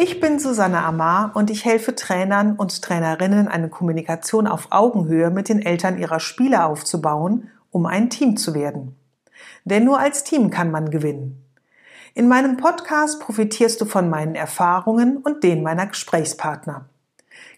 [0.00, 5.48] Ich bin Susanne Amar und ich helfe Trainern und Trainerinnen, eine Kommunikation auf Augenhöhe mit
[5.48, 8.94] den Eltern ihrer Spieler aufzubauen, um ein Team zu werden.
[9.64, 11.44] Denn nur als Team kann man gewinnen.
[12.14, 16.84] In meinem Podcast profitierst du von meinen Erfahrungen und denen meiner Gesprächspartner.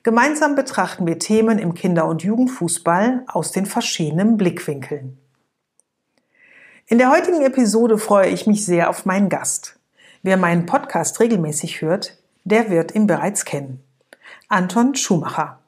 [0.02, 5.18] Gemeinsam betrachten wir Themen im Kinder- und Jugendfußball aus den verschiedenen Blickwinkeln.
[6.86, 9.78] In der heutigen Episode freue ich mich sehr auf meinen Gast.
[10.22, 13.82] Wer meinen Podcast regelmäßig hört, der wird ihn bereits kennen.
[14.48, 15.58] Anton Schumacher.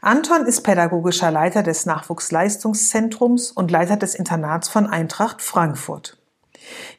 [0.00, 6.16] Anton ist pädagogischer Leiter des Nachwuchsleistungszentrums und Leiter des Internats von Eintracht Frankfurt.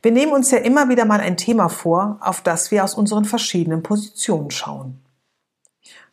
[0.02, 3.26] Wir nehmen uns ja immer wieder mal ein Thema vor, auf das wir aus unseren
[3.26, 5.02] verschiedenen Positionen schauen.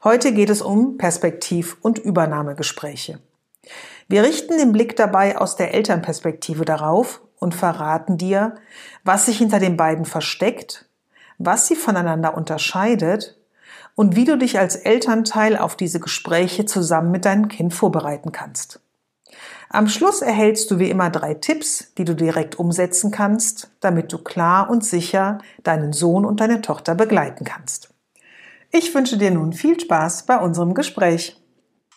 [0.04, 3.20] Heute geht es um Perspektiv- und Übernahmegespräche.
[4.08, 8.54] Wir richten den Blick dabei aus der Elternperspektive darauf und verraten dir,
[9.04, 10.87] was sich hinter den beiden versteckt
[11.38, 13.36] was sie voneinander unterscheidet
[13.94, 18.80] und wie du dich als Elternteil auf diese Gespräche zusammen mit deinem Kind vorbereiten kannst.
[19.70, 24.18] Am Schluss erhältst du wie immer drei Tipps, die du direkt umsetzen kannst, damit du
[24.18, 27.90] klar und sicher deinen Sohn und deine Tochter begleiten kannst.
[28.70, 31.36] Ich wünsche dir nun viel Spaß bei unserem Gespräch.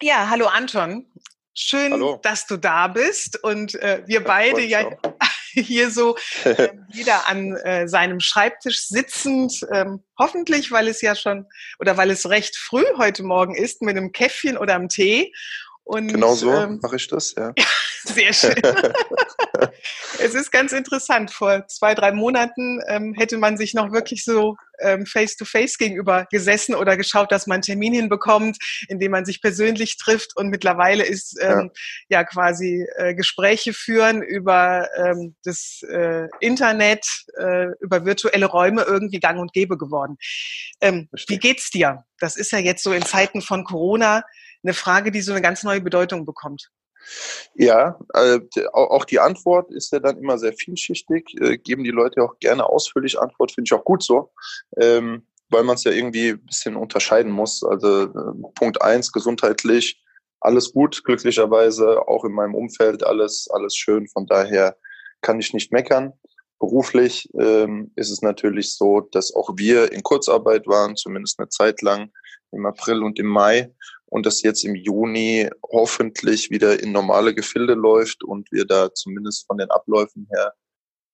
[0.02, 1.06] Ja, hallo Anton.
[1.53, 2.19] Schön, hallo.
[2.23, 4.86] dass du da bist und äh, wir beide ja
[5.66, 11.46] hier so äh, jeder an äh, seinem Schreibtisch sitzend, ähm, hoffentlich, weil es ja schon
[11.80, 15.34] oder weil es recht früh heute Morgen ist, mit einem Käffchen oder einem Tee.
[15.84, 17.54] Und, genau so ähm, mache ich das, ja.
[18.04, 18.62] Sehr schön.
[20.20, 21.31] es ist ganz interessant.
[21.31, 26.75] Vor zwei, drei Monaten ähm, hätte man sich noch wirklich so ähm, face-to-face gegenüber gesessen
[26.75, 30.36] oder geschaut, dass man einen Termin hinbekommt, in dem man sich persönlich trifft.
[30.36, 31.72] Und mittlerweile ist ähm,
[32.09, 32.19] ja.
[32.19, 37.06] ja quasi äh, Gespräche führen über ähm, das äh, Internet,
[37.38, 40.18] äh, über virtuelle Räume irgendwie gang und gäbe geworden.
[40.81, 42.03] Ähm, wie geht's dir?
[42.19, 44.24] Das ist ja jetzt so in Zeiten von Corona
[44.63, 46.69] eine Frage, die so eine ganz neue Bedeutung bekommt.
[47.56, 48.39] Ja, äh,
[48.73, 51.35] auch die Antwort ist ja dann immer sehr vielschichtig.
[51.39, 54.31] Äh, geben die Leute auch gerne ausführlich Antwort, finde ich auch gut so,
[54.78, 57.63] ähm, weil man es ja irgendwie ein bisschen unterscheiden muss.
[57.63, 58.09] Also äh,
[58.56, 60.01] Punkt eins gesundheitlich,
[60.39, 64.07] alles gut, glücklicherweise, auch in meinem Umfeld alles, alles schön.
[64.07, 64.75] Von daher
[65.22, 66.13] kann ich nicht meckern.
[66.62, 71.82] Beruflich ähm, ist es natürlich so, dass auch wir in Kurzarbeit waren, zumindest eine Zeit
[71.82, 72.12] lang
[72.52, 73.74] im April und im Mai
[74.06, 79.48] und das jetzt im Juni hoffentlich wieder in normale Gefilde läuft und wir da zumindest
[79.48, 80.54] von den Abläufen her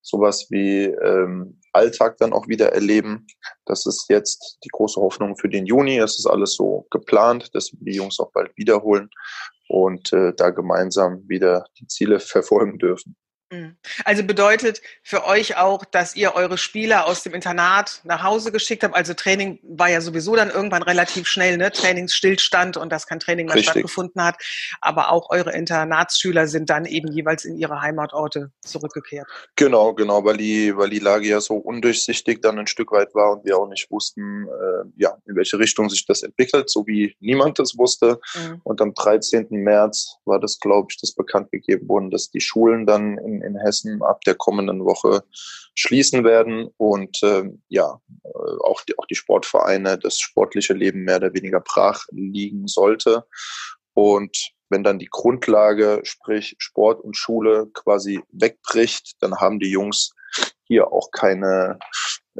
[0.01, 3.25] sowas wie ähm, Alltag dann auch wieder erleben.
[3.65, 5.97] Das ist jetzt die große Hoffnung für den Juni.
[5.97, 9.09] Es ist alles so geplant, dass wir die Jungs auch bald wiederholen
[9.69, 13.15] und äh, da gemeinsam wieder die Ziele verfolgen dürfen.
[13.49, 13.77] Mhm.
[14.03, 18.83] Also bedeutet für euch auch, dass ihr eure Spieler aus dem Internat nach Hause geschickt
[18.83, 18.93] habt.
[18.93, 21.71] Also Training war ja sowieso dann irgendwann relativ schnell, ne?
[21.71, 24.35] Trainingsstillstand und dass kein Training mehr stattgefunden hat.
[24.81, 29.27] Aber auch eure Internatsschüler sind dann eben jeweils in ihre Heimatorte zurückgekehrt.
[29.55, 33.31] Genau, genau, weil die, weil die Lage ja so undurchsichtig dann ein Stück weit war
[33.31, 37.15] und wir auch nicht wussten, äh, ja, in welche Richtung sich das entwickelt, so wie
[37.21, 38.19] niemand das wusste.
[38.35, 38.61] Mhm.
[38.63, 39.47] Und am 13.
[39.51, 43.57] März war das, glaube ich, das bekannt gegeben worden, dass die Schulen dann in in,
[43.57, 45.23] Hessen ab der kommenden Woche
[45.75, 48.29] schließen werden und äh, ja, äh,
[48.63, 53.25] auch die, auch die Sportvereine, das sportliche Leben mehr oder weniger brach liegen sollte.
[53.93, 60.13] Und wenn dann die Grundlage, sprich Sport und Schule quasi wegbricht, dann haben die Jungs
[60.63, 61.79] hier auch keine,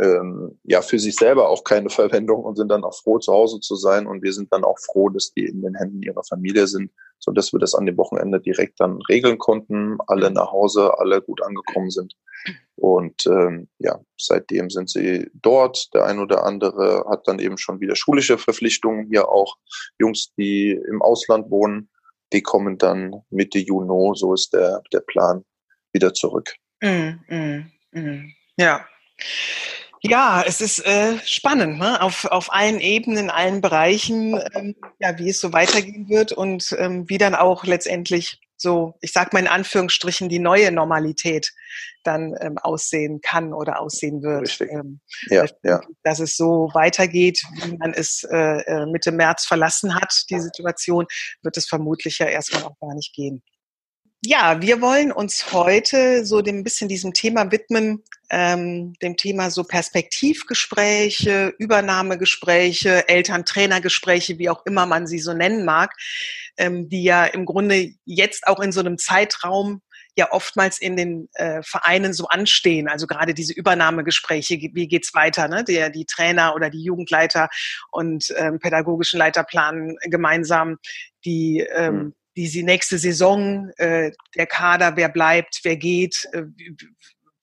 [0.01, 3.59] ähm, ja, für sich selber auch keine Verwendung und sind dann auch froh, zu Hause
[3.59, 4.07] zu sein.
[4.07, 7.31] Und wir sind dann auch froh, dass die in den Händen ihrer Familie sind, so
[7.31, 11.41] dass wir das an dem Wochenende direkt dann regeln konnten, alle nach Hause, alle gut
[11.41, 12.13] angekommen sind.
[12.75, 15.93] Und ähm, ja, seitdem sind sie dort.
[15.93, 19.55] Der ein oder andere hat dann eben schon wieder schulische Verpflichtungen hier auch.
[19.99, 21.89] Jungs, die im Ausland wohnen,
[22.33, 25.43] die kommen dann Mitte Juni, so ist der, der Plan,
[25.93, 26.53] wieder zurück.
[26.81, 28.33] Mm, mm, mm.
[28.57, 28.85] Ja.
[30.01, 32.01] Ja, es ist äh, spannend, ne?
[32.01, 36.75] auf, auf allen Ebenen, in allen Bereichen, ähm, ja, wie es so weitergehen wird und
[36.77, 41.53] ähm, wie dann auch letztendlich so, ich sag mal in Anführungsstrichen, die neue Normalität
[42.03, 44.41] dann ähm, aussehen kann oder aussehen wird.
[44.41, 44.71] Richtig.
[44.71, 44.99] Ähm,
[45.29, 45.79] ja, ja.
[46.03, 51.05] Dass es so weitergeht, wie man es äh, äh, Mitte März verlassen hat, die Situation,
[51.43, 53.43] wird es vermutlich ja erstmal auch gar nicht gehen.
[54.29, 59.63] Ja, wir wollen uns heute so dem bisschen diesem Thema widmen, ähm, dem Thema so
[59.63, 65.93] Perspektivgespräche, Übernahmegespräche, Eltern-Trainer-Gespräche, wie auch immer man sie so nennen mag,
[66.57, 69.81] ähm, die ja im Grunde jetzt auch in so einem Zeitraum
[70.17, 72.89] ja oftmals in den äh, Vereinen so anstehen.
[72.89, 75.47] Also gerade diese Übernahmegespräche, wie geht's weiter?
[75.47, 75.63] Ne?
[75.63, 77.47] Der, die Trainer oder die Jugendleiter
[77.91, 80.79] und ähm, pädagogischen Leiter planen gemeinsam
[81.23, 86.43] die ähm, die nächste Saison, äh, der Kader, wer bleibt, wer geht, äh,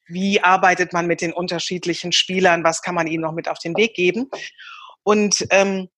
[0.07, 3.77] wie arbeitet man mit den unterschiedlichen Spielern, was kann man ihnen noch mit auf den
[3.77, 4.31] Weg geben.
[5.03, 5.89] Und ähm,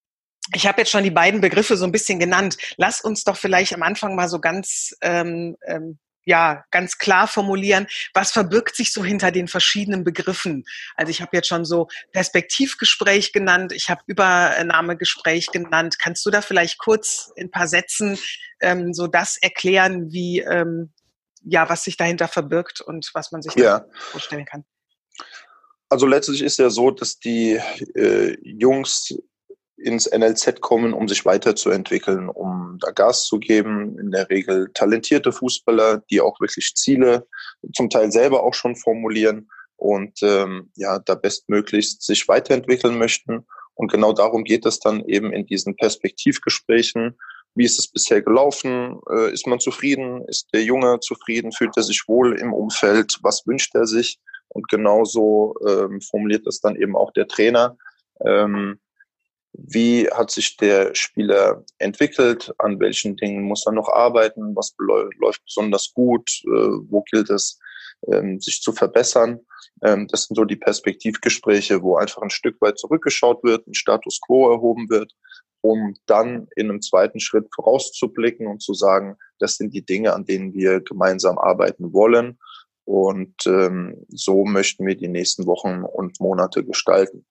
[0.54, 2.56] ich habe jetzt schon die beiden Begriffe so ein bisschen genannt.
[2.76, 7.86] Lass uns doch vielleicht am Anfang mal so ganz ähm, ähm, ja ganz klar formulieren,
[8.12, 10.64] was verbirgt sich so hinter den verschiedenen Begriffen.
[10.96, 15.98] Also ich habe jetzt schon so Perspektivgespräch genannt, ich habe Übernahmegespräch genannt.
[15.98, 18.18] Kannst du da vielleicht kurz in ein paar Sätzen
[18.60, 20.92] ähm, so das erklären, wie ähm,
[21.42, 23.86] ja was sich dahinter verbirgt und was man sich ja.
[24.10, 24.64] vorstellen kann?
[25.88, 27.60] Also letztlich ist ja so, dass die
[27.94, 29.14] äh, Jungs
[29.76, 33.98] ins NLZ kommen, um sich weiterzuentwickeln, um da Gas zu geben.
[33.98, 37.26] In der Regel talentierte Fußballer, die auch wirklich Ziele
[37.74, 43.46] zum Teil selber auch schon formulieren und ähm, ja, da bestmöglichst sich weiterentwickeln möchten.
[43.74, 47.18] Und genau darum geht es dann eben in diesen Perspektivgesprächen.
[47.54, 48.98] Wie ist es bisher gelaufen?
[49.10, 50.24] Äh, ist man zufrieden?
[50.28, 51.52] Ist der Junge zufrieden?
[51.52, 53.18] Fühlt er sich wohl im Umfeld?
[53.22, 54.18] Was wünscht er sich?
[54.48, 57.76] Und genauso ähm, formuliert das dann eben auch der Trainer.
[58.24, 58.78] Ähm,
[59.58, 65.44] wie hat sich der Spieler entwickelt, an welchen Dingen muss er noch arbeiten, was läuft
[65.44, 67.58] besonders gut, äh, wo gilt es,
[68.12, 69.40] ähm, sich zu verbessern.
[69.82, 74.20] Ähm, das sind so die Perspektivgespräche, wo einfach ein Stück weit zurückgeschaut wird, ein Status
[74.20, 75.12] quo erhoben wird,
[75.62, 80.26] um dann in einem zweiten Schritt vorauszublicken und zu sagen, das sind die Dinge, an
[80.26, 82.38] denen wir gemeinsam arbeiten wollen.
[82.84, 87.26] Und ähm, so möchten wir die nächsten Wochen und Monate gestalten.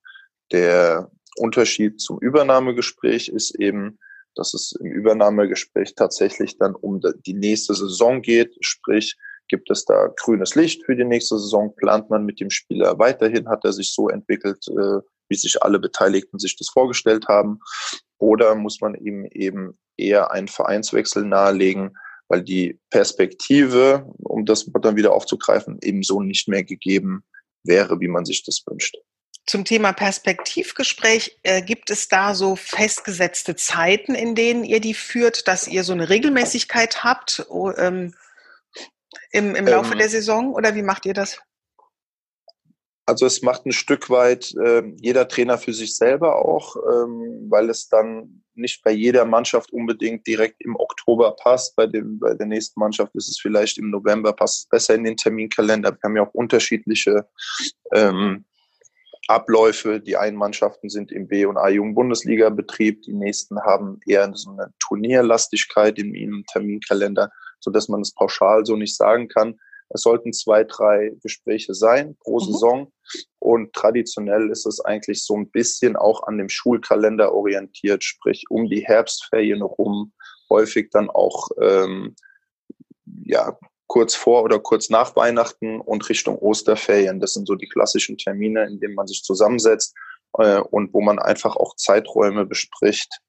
[0.51, 3.99] Der Unterschied zum Übernahmegespräch ist eben,
[4.35, 8.55] dass es im Übernahmegespräch tatsächlich dann um die nächste Saison geht.
[8.59, 9.15] Sprich,
[9.47, 11.73] gibt es da grünes Licht für die nächste Saison?
[11.75, 13.47] Plant man mit dem Spieler weiterhin?
[13.47, 14.99] Hat er sich so entwickelt, äh,
[15.29, 17.59] wie sich alle Beteiligten sich das vorgestellt haben?
[18.17, 21.97] Oder muss man ihm eben eher einen Vereinswechsel nahelegen,
[22.27, 27.23] weil die Perspektive, um das dann wieder aufzugreifen, eben so nicht mehr gegeben
[27.63, 28.97] wäre, wie man sich das wünscht.
[29.47, 35.47] Zum Thema Perspektivgespräch, äh, gibt es da so festgesetzte Zeiten, in denen ihr die führt,
[35.47, 38.15] dass ihr so eine Regelmäßigkeit habt oh, ähm,
[39.31, 41.39] im, im Laufe ähm, der Saison oder wie macht ihr das?
[43.07, 47.69] Also es macht ein Stück weit äh, jeder Trainer für sich selber auch, ähm, weil
[47.69, 51.75] es dann nicht bei jeder Mannschaft unbedingt direkt im Oktober passt.
[51.75, 55.03] Bei, dem, bei der nächsten Mannschaft ist es vielleicht im November, passt es besser in
[55.03, 55.91] den Terminkalender.
[55.91, 57.27] Wir haben ja auch unterschiedliche
[57.93, 58.45] ähm,
[59.27, 59.99] Abläufe.
[59.99, 65.97] Die einen Mannschaften sind im B- und A-Jugend-Bundesliga-Betrieb, die nächsten haben eher so eine Turnierlastigkeit
[65.97, 69.59] in ihrem Terminkalender, so dass man es pauschal so nicht sagen kann.
[69.89, 72.45] Es sollten zwei, drei Gespräche sein pro mhm.
[72.45, 72.91] Saison.
[73.39, 78.67] Und traditionell ist es eigentlich so ein bisschen auch an dem Schulkalender orientiert, sprich um
[78.67, 80.13] die Herbstferien rum,
[80.49, 82.15] häufig dann auch ähm,
[83.23, 87.19] ja, kurz vor oder kurz nach Weihnachten und Richtung Osterferien.
[87.19, 89.95] Das sind so die klassischen Termine, in denen man sich zusammensetzt
[90.37, 93.19] äh, und wo man einfach auch Zeiträume bespricht,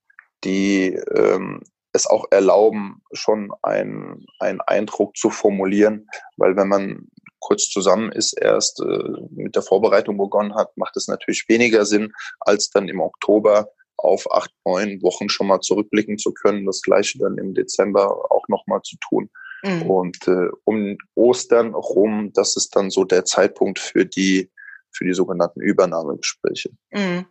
[0.44, 7.08] die ähm, es auch erlauben, schon einen, einen Eindruck zu formulieren, weil wenn man
[7.40, 12.12] kurz zusammen ist, erst äh, mit der Vorbereitung begonnen hat, macht es natürlich weniger Sinn,
[12.40, 17.18] als dann im Oktober auf acht, neun Wochen schon mal zurückblicken zu können, das gleiche
[17.18, 19.30] dann im Dezember auch nochmal zu tun.
[19.62, 19.82] Mhm.
[19.82, 24.50] Und äh, um Ostern rum, das ist dann so der Zeitpunkt für die
[24.96, 26.70] für die sogenannten Übernahmegespräche.
[26.90, 27.26] Mhm.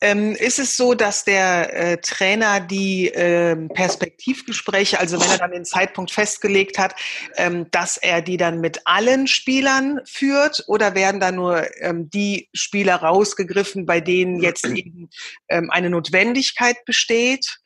[0.00, 5.52] Ähm, ist es so, dass der äh, Trainer die äh, Perspektivgespräche, also wenn er dann
[5.52, 6.94] den Zeitpunkt festgelegt hat,
[7.36, 12.50] ähm, dass er die dann mit allen Spielern führt oder werden da nur ähm, die
[12.52, 15.08] Spieler rausgegriffen, bei denen jetzt eben
[15.48, 17.60] ähm, eine Notwendigkeit besteht?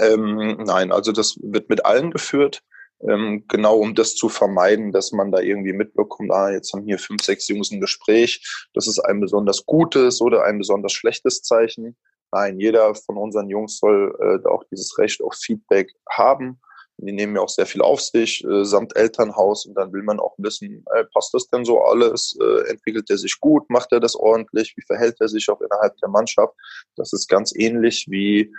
[0.00, 2.62] Ähm, nein, also das wird mit allen geführt,
[3.00, 6.98] ähm, genau um das zu vermeiden, dass man da irgendwie mitbekommt, ah, jetzt haben hier
[6.98, 11.96] fünf, sechs Jungs ein Gespräch, das ist ein besonders gutes oder ein besonders schlechtes Zeichen.
[12.32, 16.60] Nein, jeder von unseren Jungs soll äh, auch dieses Recht auf Feedback haben.
[16.98, 19.66] Die nehmen ja auch sehr viel auf sich, äh, samt Elternhaus.
[19.66, 22.36] Und dann will man auch wissen, ey, passt das denn so alles?
[22.40, 23.68] Äh, entwickelt er sich gut?
[23.68, 24.74] Macht er das ordentlich?
[24.76, 26.54] Wie verhält er sich auch innerhalb der Mannschaft?
[26.96, 28.52] Das ist ganz ähnlich wie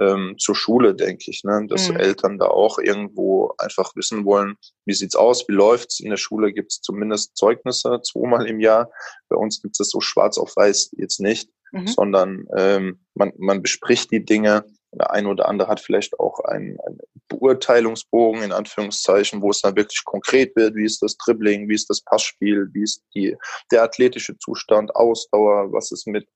[0.00, 1.66] ähm, zur Schule, denke ich, ne?
[1.68, 1.96] dass mhm.
[1.96, 6.00] Eltern da auch irgendwo einfach wissen wollen, wie sieht's aus, wie läuft's.
[6.00, 8.90] In der Schule gibt's zumindest Zeugnisse zweimal im Jahr.
[9.28, 11.86] Bei uns gibt es so schwarz auf weiß jetzt nicht, mhm.
[11.86, 14.64] sondern ähm, man, man bespricht die Dinge.
[14.94, 19.74] Der eine oder andere hat vielleicht auch einen, einen Beurteilungsbogen in Anführungszeichen, wo es dann
[19.74, 23.34] wirklich konkret wird, wie ist das Dribbling, wie ist das Passspiel, wie ist die,
[23.70, 26.28] der athletische Zustand, Ausdauer, was ist mit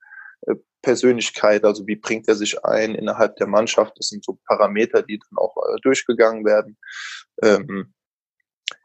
[0.87, 3.99] Persönlichkeit, also wie bringt er sich ein innerhalb der Mannschaft.
[3.99, 6.79] Das sind so Parameter, die dann auch äh, durchgegangen werden.
[7.43, 7.93] Ähm,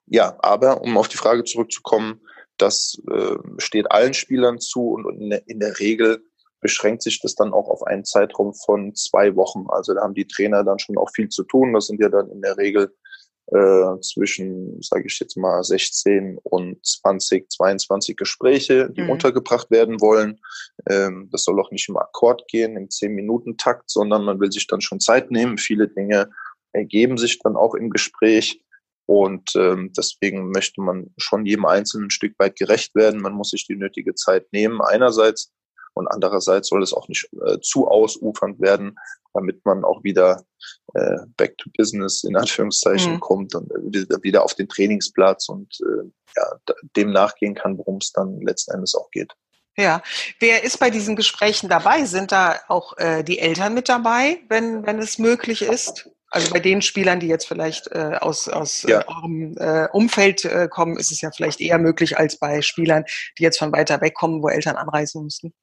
[0.08, 2.22] ja, aber um auf die Frage zurückzukommen,
[2.58, 6.24] das äh, steht allen Spielern zu und, und in, der, in der Regel
[6.60, 9.66] beschränkt sich das dann auch auf einen Zeitraum von zwei Wochen.
[9.70, 11.74] Also da haben die Trainer dann schon auch viel zu tun.
[11.74, 12.96] Das sind ja dann in der Regel
[13.52, 19.12] äh, zwischen, sage ich jetzt mal, 16 und 20, 22 Gespräche, die mhm.
[19.12, 20.40] untergebracht werden wollen.
[20.90, 24.80] Ähm, das soll auch nicht im Akkord gehen, im 10-Minuten-Takt, sondern man will sich dann
[24.80, 25.58] schon Zeit nehmen.
[25.58, 26.30] Viele Dinge
[26.72, 28.64] ergeben sich dann auch im Gespräch.
[29.06, 33.22] Und ähm, deswegen möchte man schon jedem Einzelnen ein Stück weit gerecht werden.
[33.22, 35.52] Man muss sich die nötige Zeit nehmen, einerseits.
[35.94, 38.98] Und andererseits soll es auch nicht äh, zu ausufernd werden,
[39.34, 40.44] damit man auch wieder
[40.94, 43.20] äh, back to business in Anführungszeichen mhm.
[43.20, 43.70] kommt und
[44.24, 46.46] wieder auf den Trainingsplatz und äh, ja,
[46.96, 49.32] dem nachgehen kann, worum es dann letzten Endes auch geht.
[49.78, 50.02] Ja,
[50.40, 52.04] wer ist bei diesen Gesprächen dabei?
[52.06, 56.10] Sind da auch äh, die Eltern mit dabei, wenn, wenn es möglich ist?
[56.30, 59.02] Also bei den Spielern, die jetzt vielleicht äh, aus, aus ja.
[59.02, 63.04] äh, eurem äh, Umfeld äh, kommen, ist es ja vielleicht eher möglich als bei Spielern,
[63.38, 65.54] die jetzt von weiter weg kommen, wo Eltern anreisen müssen.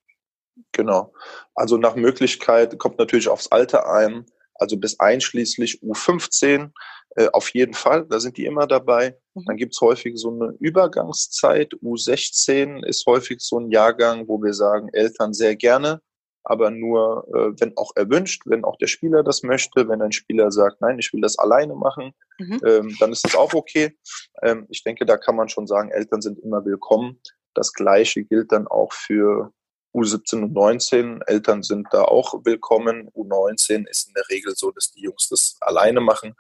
[0.73, 1.13] Genau.
[1.55, 6.71] Also nach Möglichkeit kommt natürlich aufs Alter ein, also bis einschließlich U15
[7.19, 9.17] äh, auf jeden Fall, da sind die immer dabei.
[9.35, 9.45] Mhm.
[9.47, 11.73] Dann gibt's häufig so eine Übergangszeit.
[11.83, 16.01] U16 ist häufig so ein Jahrgang, wo wir sagen, Eltern sehr gerne,
[16.45, 20.53] aber nur, äh, wenn auch erwünscht, wenn auch der Spieler das möchte, wenn ein Spieler
[20.53, 22.61] sagt, nein, ich will das alleine machen, mhm.
[22.65, 23.97] ähm, dann ist das auch okay.
[24.43, 27.21] Ähm, ich denke, da kann man schon sagen, Eltern sind immer willkommen.
[27.55, 29.53] Das Gleiche gilt dann auch für
[29.95, 31.23] U17 und 19.
[31.27, 33.09] Eltern sind da auch willkommen.
[33.11, 36.35] U19 ist in der Regel so, dass die Jungs das alleine machen.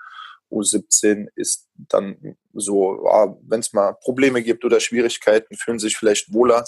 [0.50, 6.32] U17 ist dann so, ja, wenn es mal Probleme gibt oder Schwierigkeiten, fühlen sich vielleicht
[6.32, 6.64] wohler,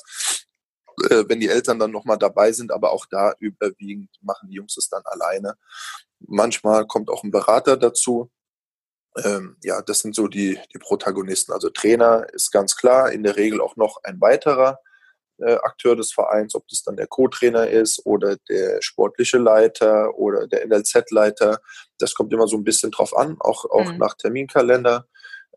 [1.10, 2.72] äh, wenn die Eltern dann nochmal dabei sind.
[2.72, 5.56] Aber auch da überwiegend machen die Jungs es dann alleine.
[6.18, 8.30] Manchmal kommt auch ein Berater dazu.
[9.24, 11.52] Ähm, ja, das sind so die, die Protagonisten.
[11.52, 14.78] Also Trainer ist ganz klar, in der Regel auch noch ein weiterer
[15.40, 20.46] äh, Akteur des Vereins, ob das dann der Co-Trainer ist oder der sportliche Leiter oder
[20.46, 21.60] der NLZ-Leiter.
[21.98, 23.98] Das kommt immer so ein bisschen drauf an, auch, auch mhm.
[23.98, 25.06] nach Terminkalender.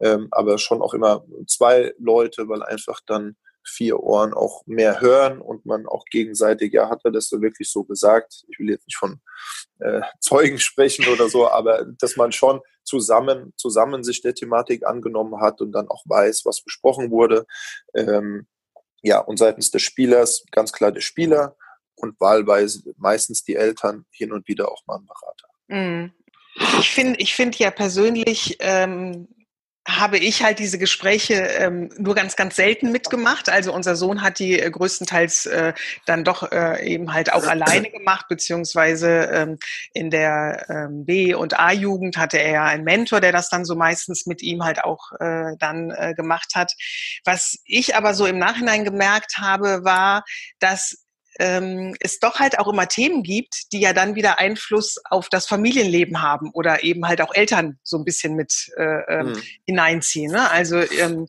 [0.01, 3.35] Ähm, aber schon auch immer zwei Leute, weil einfach dann
[3.65, 7.71] vier Ohren auch mehr hören und man auch gegenseitig, ja, hat er das so wirklich
[7.71, 8.43] so gesagt?
[8.49, 9.21] Ich will jetzt nicht von
[9.79, 15.39] äh, Zeugen sprechen oder so, aber dass man schon zusammen, zusammen sich der Thematik angenommen
[15.39, 17.45] hat und dann auch weiß, was besprochen wurde.
[17.93, 18.47] Ähm,
[19.03, 21.55] ja, und seitens des Spielers ganz klar der Spieler
[21.95, 25.48] und wahlweise meistens die Eltern, hin und wieder auch mal ein Berater.
[25.67, 26.13] Mhm.
[26.79, 29.27] Ich finde ich finde ja persönlich ähm,
[29.85, 33.49] habe ich halt diese Gespräche ähm, nur ganz, ganz selten mitgemacht.
[33.49, 35.73] Also unser Sohn hat die äh, größtenteils äh,
[36.05, 39.59] dann doch äh, eben halt auch alleine gemacht, beziehungsweise ähm,
[39.93, 43.75] in der ähm, B- und A-Jugend hatte er ja einen Mentor, der das dann so
[43.75, 46.71] meistens mit ihm halt auch äh, dann äh, gemacht hat.
[47.25, 50.23] Was ich aber so im Nachhinein gemerkt habe, war,
[50.59, 51.02] dass
[51.39, 55.47] ähm, es doch halt auch immer Themen gibt, die ja dann wieder Einfluss auf das
[55.47, 59.41] Familienleben haben oder eben halt auch Eltern so ein bisschen mit äh, mhm.
[59.65, 60.31] hineinziehen.
[60.31, 60.49] Ne?
[60.49, 61.27] Also ähm,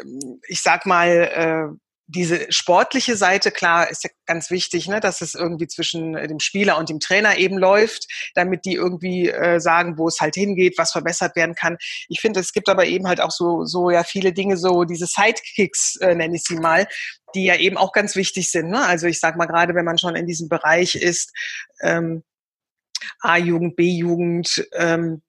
[0.00, 1.76] ähm, ich sag mal, äh,
[2.14, 6.78] diese sportliche Seite, klar, ist ja ganz wichtig, ne, dass es irgendwie zwischen dem Spieler
[6.78, 10.92] und dem Trainer eben läuft, damit die irgendwie äh, sagen, wo es halt hingeht, was
[10.92, 11.76] verbessert werden kann.
[12.08, 15.06] Ich finde, es gibt aber eben halt auch so, so ja viele Dinge, so diese
[15.06, 16.86] Sidekicks, äh, nenne ich sie mal,
[17.34, 18.68] die ja eben auch ganz wichtig sind.
[18.68, 18.84] Ne?
[18.84, 21.32] Also ich sag mal gerade, wenn man schon in diesem Bereich ist,
[21.80, 22.22] ähm,
[23.20, 25.22] A-Jugend, B-Jugend, ähm,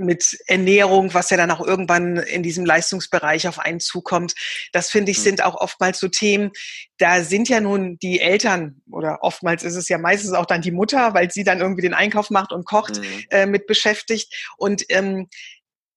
[0.00, 4.34] mit Ernährung, was ja dann auch irgendwann in diesem Leistungsbereich auf einen zukommt.
[4.72, 5.24] Das finde ich hm.
[5.24, 6.50] sind auch oftmals so Themen.
[6.98, 10.70] Da sind ja nun die Eltern oder oftmals ist es ja meistens auch dann die
[10.70, 13.24] Mutter, weil sie dann irgendwie den Einkauf macht und kocht, mhm.
[13.30, 14.34] äh, mit beschäftigt.
[14.56, 15.28] Und ähm,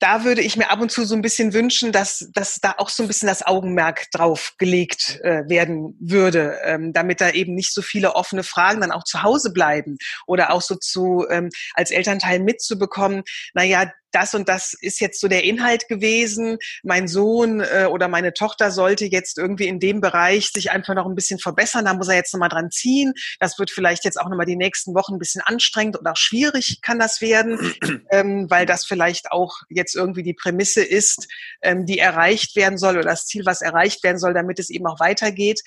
[0.04, 2.90] da würde ich mir ab und zu so ein bisschen wünschen, dass, dass da auch
[2.90, 7.74] so ein bisschen das Augenmerk drauf gelegt äh, werden würde, ähm, damit da eben nicht
[7.74, 9.96] so viele offene Fragen dann auch zu Hause bleiben
[10.28, 15.28] oder auch so zu ähm, als Elternteil mitzubekommen, naja, das und das ist jetzt so
[15.28, 16.58] der Inhalt gewesen.
[16.84, 21.06] Mein Sohn äh, oder meine Tochter sollte jetzt irgendwie in dem Bereich sich einfach noch
[21.06, 21.86] ein bisschen verbessern.
[21.86, 23.14] Da muss er jetzt nochmal dran ziehen.
[23.40, 26.80] Das wird vielleicht jetzt auch nochmal die nächsten Wochen ein bisschen anstrengend oder auch schwierig
[26.82, 27.74] kann das werden,
[28.12, 31.28] ähm, weil das vielleicht auch jetzt irgendwie die Prämisse ist,
[31.62, 34.86] ähm, die erreicht werden soll oder das Ziel, was erreicht werden soll, damit es eben
[34.88, 35.62] auch weitergeht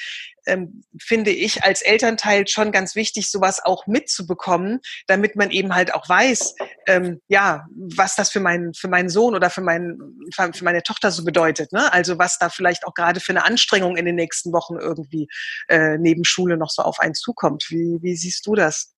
[0.47, 5.95] ähm, finde ich als Elternteil schon ganz wichtig, sowas auch mitzubekommen, damit man eben halt
[5.95, 6.55] auch weiß,
[6.87, 11.11] ähm, ja, was das für meinen für meinen Sohn oder für, meinen, für meine Tochter
[11.11, 11.73] so bedeutet.
[11.73, 11.93] Ne?
[11.93, 15.29] Also was da vielleicht auch gerade für eine Anstrengung in den nächsten Wochen irgendwie
[15.69, 17.67] äh, neben Schule noch so auf einen zukommt.
[17.69, 18.93] Wie, wie siehst du das?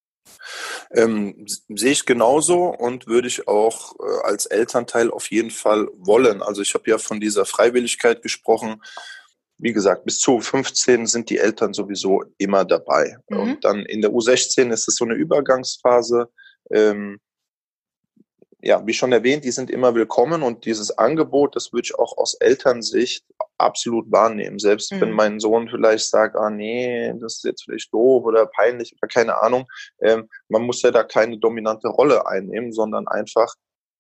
[0.93, 6.43] Ähm, sehe ich genauso und würde ich auch äh, als Elternteil auf jeden Fall wollen.
[6.43, 8.83] Also ich habe ja von dieser Freiwilligkeit gesprochen
[9.59, 13.17] wie gesagt, bis zu 15 sind die Eltern sowieso immer dabei.
[13.29, 13.38] Mhm.
[13.38, 16.29] Und dann in der U16 ist es so eine Übergangsphase.
[16.71, 17.19] Ähm,
[18.61, 22.17] ja, wie schon erwähnt, die sind immer willkommen und dieses Angebot, das würde ich auch
[22.19, 23.25] aus Elternsicht
[23.57, 24.59] absolut wahrnehmen.
[24.59, 25.00] Selbst mhm.
[25.00, 29.09] wenn mein Sohn vielleicht sagt, ah nee, das ist jetzt vielleicht doof oder peinlich oder
[29.09, 29.67] keine Ahnung.
[30.00, 33.55] Ähm, man muss ja da keine dominante Rolle einnehmen, sondern einfach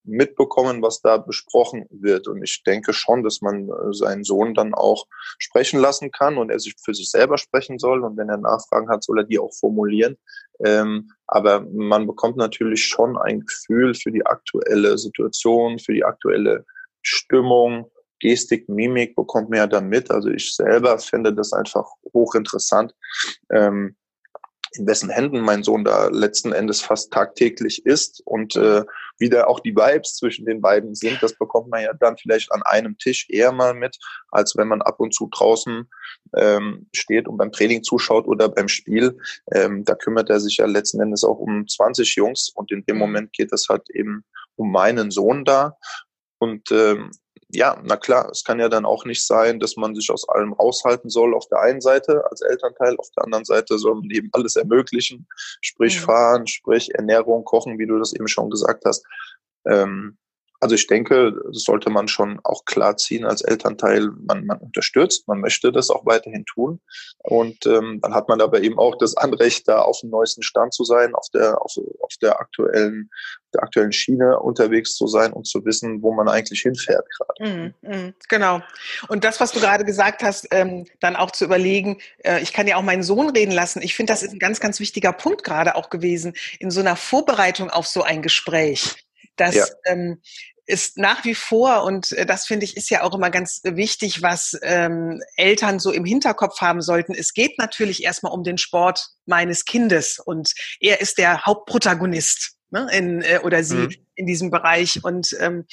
[0.08, 2.28] mitbekommen, was da besprochen wird.
[2.28, 5.06] Und ich denke schon, dass man äh, seinen Sohn dann auch
[5.38, 8.02] sprechen lassen kann und er sich für sich selber sprechen soll.
[8.04, 10.16] Und wenn er Nachfragen hat, soll er die auch formulieren.
[10.64, 16.64] Ähm, aber man bekommt natürlich schon ein Gefühl für die aktuelle Situation, für die aktuelle
[17.02, 17.90] Stimmung.
[18.20, 20.10] Gestik, Mimik bekommt man ja dann mit.
[20.10, 22.92] Also ich selber finde das einfach hochinteressant.
[23.50, 23.96] Ähm,
[24.72, 28.84] in wessen Händen mein Sohn da letzten Endes fast tagtäglich ist und äh,
[29.18, 32.52] wie da auch die Vibes zwischen den beiden sind, das bekommt man ja dann vielleicht
[32.52, 33.98] an einem Tisch eher mal mit,
[34.30, 35.88] als wenn man ab und zu draußen
[36.36, 39.18] ähm, steht und beim Training zuschaut oder beim Spiel.
[39.52, 42.96] Ähm, da kümmert er sich ja letzten Endes auch um 20 Jungs und in dem
[42.96, 43.00] mhm.
[43.00, 44.24] Moment geht es halt eben
[44.56, 45.76] um meinen Sohn da.
[46.40, 47.10] Und ähm,
[47.50, 50.52] ja, na klar, es kann ja dann auch nicht sein, dass man sich aus allem
[50.52, 54.28] raushalten soll auf der einen Seite als Elternteil, auf der anderen Seite soll man eben
[54.32, 55.26] alles ermöglichen,
[55.62, 56.04] sprich mhm.
[56.04, 59.04] fahren, sprich Ernährung, kochen, wie du das eben schon gesagt hast.
[59.66, 60.18] Ähm,
[60.60, 64.10] also ich denke, das sollte man schon auch klar ziehen als Elternteil.
[64.26, 66.80] Man, man unterstützt, man möchte das auch weiterhin tun.
[67.18, 70.74] Und ähm, dann hat man aber eben auch das Anrecht, da auf dem neuesten Stand
[70.74, 73.08] zu sein, auf der, auf, auf der aktuellen,
[73.54, 77.74] der aktuellen Schiene unterwegs zu sein und zu wissen, wo man eigentlich hinfährt gerade.
[77.82, 78.60] Mm, mm, genau.
[79.08, 82.66] Und das, was du gerade gesagt hast, ähm, dann auch zu überlegen, äh, ich kann
[82.66, 83.80] ja auch meinen Sohn reden lassen.
[83.80, 86.96] Ich finde, das ist ein ganz, ganz wichtiger Punkt gerade auch gewesen in so einer
[86.96, 88.96] Vorbereitung auf so ein Gespräch
[89.40, 89.66] dass ja.
[89.86, 90.20] ähm,
[90.68, 94.22] ist nach wie vor, und äh, das finde ich ist ja auch immer ganz wichtig,
[94.22, 97.14] was ähm, Eltern so im Hinterkopf haben sollten.
[97.14, 102.54] Es geht natürlich erstmal um den Sport meines Kindes und er ist der Hauptprotagonist.
[102.70, 103.94] Ne, in, äh, oder sie mhm.
[104.14, 105.64] in diesem Bereich und ähm,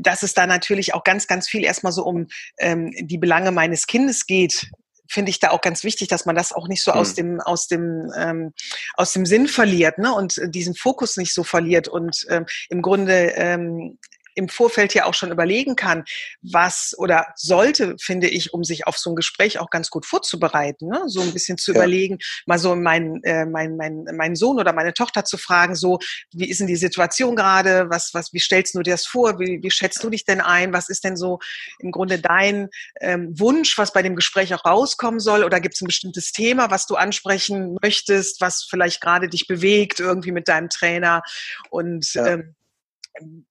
[0.00, 3.86] dass es da natürlich auch ganz, ganz viel erstmal so um ähm, die Belange meines
[3.86, 4.70] Kindes geht,
[5.12, 6.98] finde ich da auch ganz wichtig, dass man das auch nicht so mhm.
[6.98, 8.52] aus dem aus dem ähm,
[8.94, 10.12] aus dem Sinn verliert, ne?
[10.12, 13.98] Und diesen Fokus nicht so verliert und ähm, im Grunde ähm,
[14.34, 16.04] im Vorfeld ja auch schon überlegen kann,
[16.40, 20.88] was oder sollte, finde ich, um sich auf so ein Gespräch auch ganz gut vorzubereiten,
[20.88, 21.02] ne?
[21.06, 21.78] so ein bisschen zu ja.
[21.78, 25.98] überlegen, mal so meinen äh, mein, mein, mein Sohn oder meine Tochter zu fragen, so,
[26.32, 29.60] wie ist denn die Situation gerade, was, was, wie stellst du dir das vor, wie,
[29.62, 31.38] wie schätzt du dich denn ein, was ist denn so
[31.78, 32.68] im Grunde dein
[33.00, 36.70] ähm, Wunsch, was bei dem Gespräch auch rauskommen soll oder gibt es ein bestimmtes Thema,
[36.70, 41.22] was du ansprechen möchtest, was vielleicht gerade dich bewegt, irgendwie mit deinem Trainer
[41.70, 42.26] und ja.
[42.26, 42.54] ähm,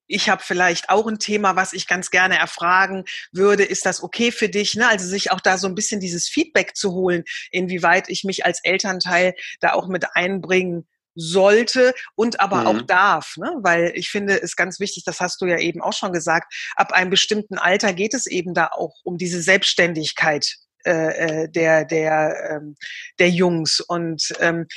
[0.08, 3.63] ich habe vielleicht auch ein Thema, was ich ganz gerne erfragen würde.
[3.63, 4.76] Ist das okay für dich?
[4.76, 4.88] Ne?
[4.88, 8.60] Also sich auch da so ein bisschen dieses Feedback zu holen, inwieweit ich mich als
[8.63, 12.67] Elternteil da auch mit einbringen sollte und aber mhm.
[12.67, 13.52] auch darf, ne?
[13.62, 16.93] weil ich finde, ist ganz wichtig, das hast du ja eben auch schon gesagt, ab
[16.93, 22.52] einem bestimmten Alter geht es eben da auch um diese Selbstständigkeit äh, äh der der
[22.52, 22.76] ähm,
[23.19, 24.67] der Jungs und ähm,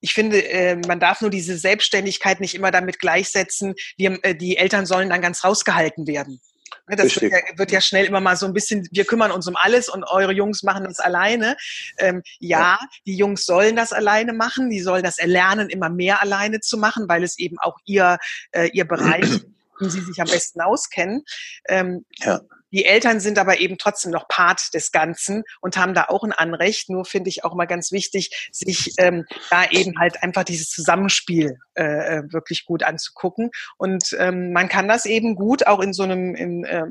[0.00, 4.86] ich finde, äh, man darf nur diese Selbstständigkeit nicht immer damit gleichsetzen, äh, die Eltern
[4.86, 6.40] sollen dann ganz rausgehalten werden.
[6.88, 9.46] Ne, das wird ja, wird ja, schnell immer mal so ein bisschen, wir kümmern uns
[9.46, 11.56] um alles und eure Jungs machen das alleine.
[11.98, 16.20] Ähm, ja, ja, die Jungs sollen das alleine machen, die sollen das erlernen, immer mehr
[16.20, 18.18] alleine zu machen, weil es eben auch ihr,
[18.52, 21.24] äh, ihr Bereich, in dem sie sich am besten auskennen.
[21.68, 22.40] Ähm, ja.
[22.72, 26.32] Die Eltern sind aber eben trotzdem noch Part des Ganzen und haben da auch ein
[26.32, 26.88] Anrecht.
[26.88, 31.58] Nur finde ich auch mal ganz wichtig, sich ähm, da eben halt einfach dieses Zusammenspiel
[31.74, 33.50] äh, äh, wirklich gut anzugucken.
[33.76, 36.86] Und ähm, man kann das eben gut auch in so einem in, äh,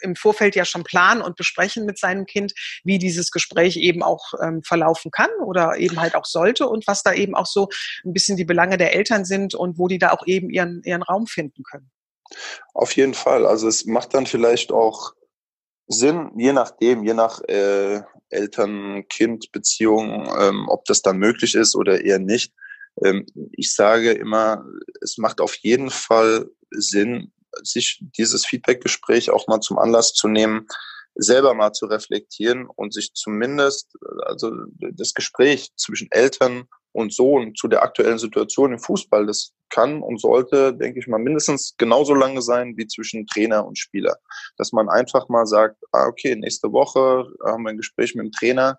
[0.00, 2.52] im Vorfeld ja schon planen und besprechen mit seinem Kind,
[2.84, 7.02] wie dieses Gespräch eben auch ähm, verlaufen kann oder eben halt auch sollte und was
[7.02, 7.68] da eben auch so
[8.04, 11.02] ein bisschen die Belange der Eltern sind und wo die da auch eben ihren, ihren
[11.02, 11.90] Raum finden können.
[12.74, 13.46] Auf jeden Fall.
[13.46, 15.12] Also es macht dann vielleicht auch
[15.92, 22.18] Sinn, je nachdem, je nach äh, Eltern-Kind-Beziehung, ähm, ob das dann möglich ist oder eher
[22.18, 22.52] nicht.
[23.02, 24.64] Ähm, ich sage immer,
[25.00, 30.66] es macht auf jeden Fall Sinn, sich dieses Feedback-Gespräch auch mal zum Anlass zu nehmen,
[31.14, 33.92] selber mal zu reflektieren und sich zumindest,
[34.24, 34.50] also
[34.92, 40.20] das Gespräch zwischen Eltern und Sohn zu der aktuellen Situation im Fußball, das kann und
[40.20, 44.16] sollte, denke ich mal, mindestens genauso lange sein wie zwischen Trainer und Spieler.
[44.58, 48.32] Dass man einfach mal sagt, ah, okay, nächste Woche haben wir ein Gespräch mit dem
[48.32, 48.78] Trainer,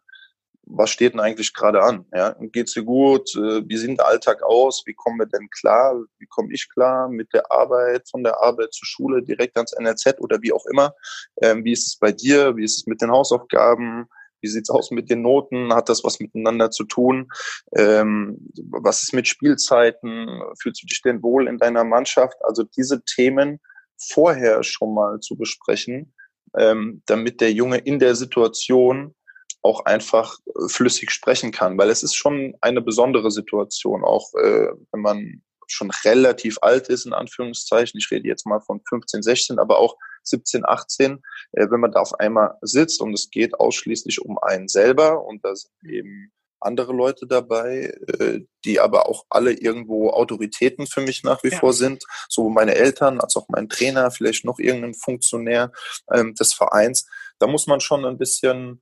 [0.66, 2.06] was steht denn eigentlich gerade an?
[2.14, 3.36] Ja, geht's dir gut?
[3.36, 4.84] Äh, wie sieht der Alltag aus?
[4.86, 6.02] Wie kommen wir denn klar?
[6.20, 10.20] Wie komme ich klar mit der Arbeit, von der Arbeit zur Schule direkt ans NRZ
[10.20, 10.94] oder wie auch immer?
[11.42, 12.56] Ähm, wie ist es bei dir?
[12.56, 14.08] Wie ist es mit den Hausaufgaben?
[14.44, 15.74] Wie sieht's aus mit den Noten?
[15.74, 17.32] Hat das was miteinander zu tun?
[17.76, 18.38] Ähm,
[18.70, 20.28] was ist mit Spielzeiten?
[20.62, 22.36] Fühlst du dich denn wohl in deiner Mannschaft?
[22.44, 23.60] Also diese Themen
[23.98, 26.14] vorher schon mal zu besprechen,
[26.58, 29.16] ähm, damit der Junge in der Situation
[29.62, 34.68] auch einfach äh, flüssig sprechen kann, weil es ist schon eine besondere Situation, auch äh,
[34.92, 37.98] wenn man schon relativ alt ist, in Anführungszeichen.
[37.98, 41.22] Ich rede jetzt mal von 15, 16, aber auch 17, 18,
[41.54, 45.44] äh, wenn man da auf einmal sitzt und es geht ausschließlich um einen selber und
[45.44, 46.32] da sind eben
[46.64, 51.60] andere Leute dabei, äh, die aber auch alle irgendwo Autoritäten für mich nach wie ja.
[51.60, 55.72] vor sind, so meine Eltern als auch mein Trainer, vielleicht noch irgendein Funktionär
[56.12, 57.06] ähm, des Vereins.
[57.40, 58.82] Da muss man schon ein bisschen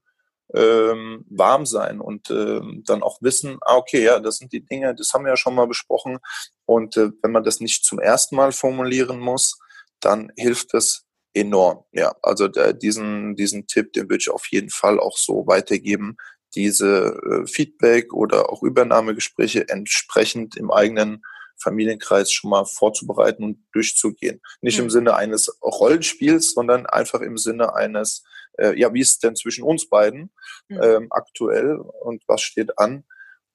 [0.54, 4.94] ähm, warm sein und ähm, dann auch wissen, ah, okay, ja, das sind die Dinge,
[4.94, 6.18] das haben wir ja schon mal besprochen.
[6.66, 9.58] Und äh, wenn man das nicht zum ersten Mal formulieren muss,
[10.00, 11.84] dann hilft es enorm.
[11.92, 16.16] Ja, also der, diesen, diesen Tipp, den würde ich auf jeden Fall auch so weitergeben,
[16.54, 21.22] diese äh, Feedback oder auch Übernahmegespräche entsprechend im eigenen
[21.62, 24.40] Familienkreis schon mal vorzubereiten und durchzugehen.
[24.60, 24.84] Nicht mhm.
[24.84, 28.24] im Sinne eines Rollenspiels, sondern einfach im Sinne eines,
[28.58, 30.32] äh, ja, wie ist es denn zwischen uns beiden
[30.68, 30.80] mhm.
[30.82, 33.04] ähm, aktuell und was steht an?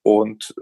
[0.08, 0.56] Und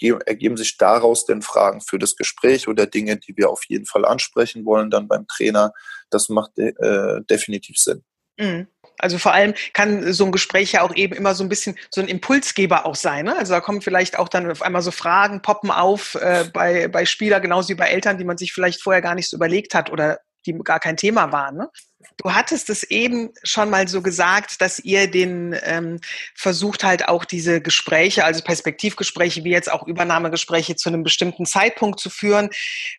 [0.00, 3.86] äh, ergeben sich daraus denn Fragen für das Gespräch oder Dinge, die wir auf jeden
[3.86, 5.72] Fall ansprechen wollen dann beim Trainer.
[6.10, 8.04] Das macht äh, definitiv Sinn.
[8.38, 8.68] Mhm.
[8.98, 12.00] Also vor allem kann so ein Gespräch ja auch eben immer so ein bisschen so
[12.00, 13.24] ein Impulsgeber auch sein.
[13.24, 13.36] Ne?
[13.36, 17.04] Also da kommen vielleicht auch dann auf einmal so Fragen, poppen auf äh, bei, bei
[17.04, 19.90] Spieler, genauso wie bei Eltern, die man sich vielleicht vorher gar nicht so überlegt hat
[19.90, 21.56] oder die gar kein Thema waren.
[21.56, 21.70] Ne?
[22.16, 26.00] Du hattest es eben schon mal so gesagt, dass ihr den ähm,
[26.34, 32.00] versucht halt auch diese Gespräche, also Perspektivgespräche wie jetzt auch Übernahmegespräche zu einem bestimmten Zeitpunkt
[32.00, 32.50] zu führen.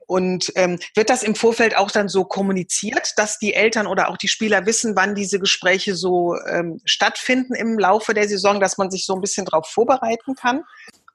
[0.08, 4.17] Und ähm, wird das im Vorfeld auch dann so kommuniziert, dass die Eltern oder auch
[4.17, 8.91] die Spieler wissen, wann diese Gespräche so ähm, stattfinden im Laufe der Saison, dass man
[8.91, 10.63] sich so ein bisschen darauf vorbereiten kann?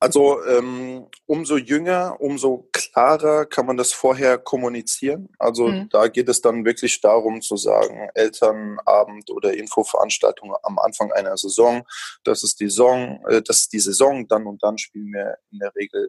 [0.02, 5.28] Also ähm, umso jünger, umso klarer kann man das vorher kommunizieren.
[5.38, 5.90] Also mhm.
[5.90, 11.86] da geht es dann wirklich darum zu sagen, Elternabend oder Infoveranstaltung am Anfang einer Saison,
[12.24, 15.58] das ist die Saison, äh, das ist die Saison, dann und dann spielen wir in
[15.58, 16.08] der Regel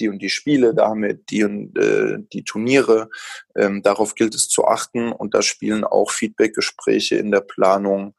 [0.00, 3.10] die und die Spiele, da haben wir die und äh, die Turniere.
[3.54, 8.14] Ähm, darauf gilt es zu achten und da spielen auch Feedbackgespräche in der Planung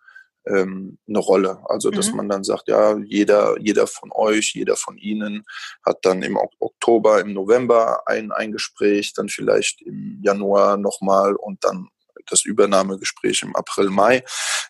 [0.48, 1.60] ähm, eine Rolle.
[1.66, 2.18] Also dass mhm.
[2.18, 5.44] man dann sagt, ja, jeder, jeder von euch, jeder von Ihnen
[5.86, 11.64] hat dann im Oktober, im November ein, ein Gespräch, dann vielleicht im Januar nochmal und
[11.64, 11.90] dann
[12.30, 14.24] das Übernahmegespräch im April, Mai.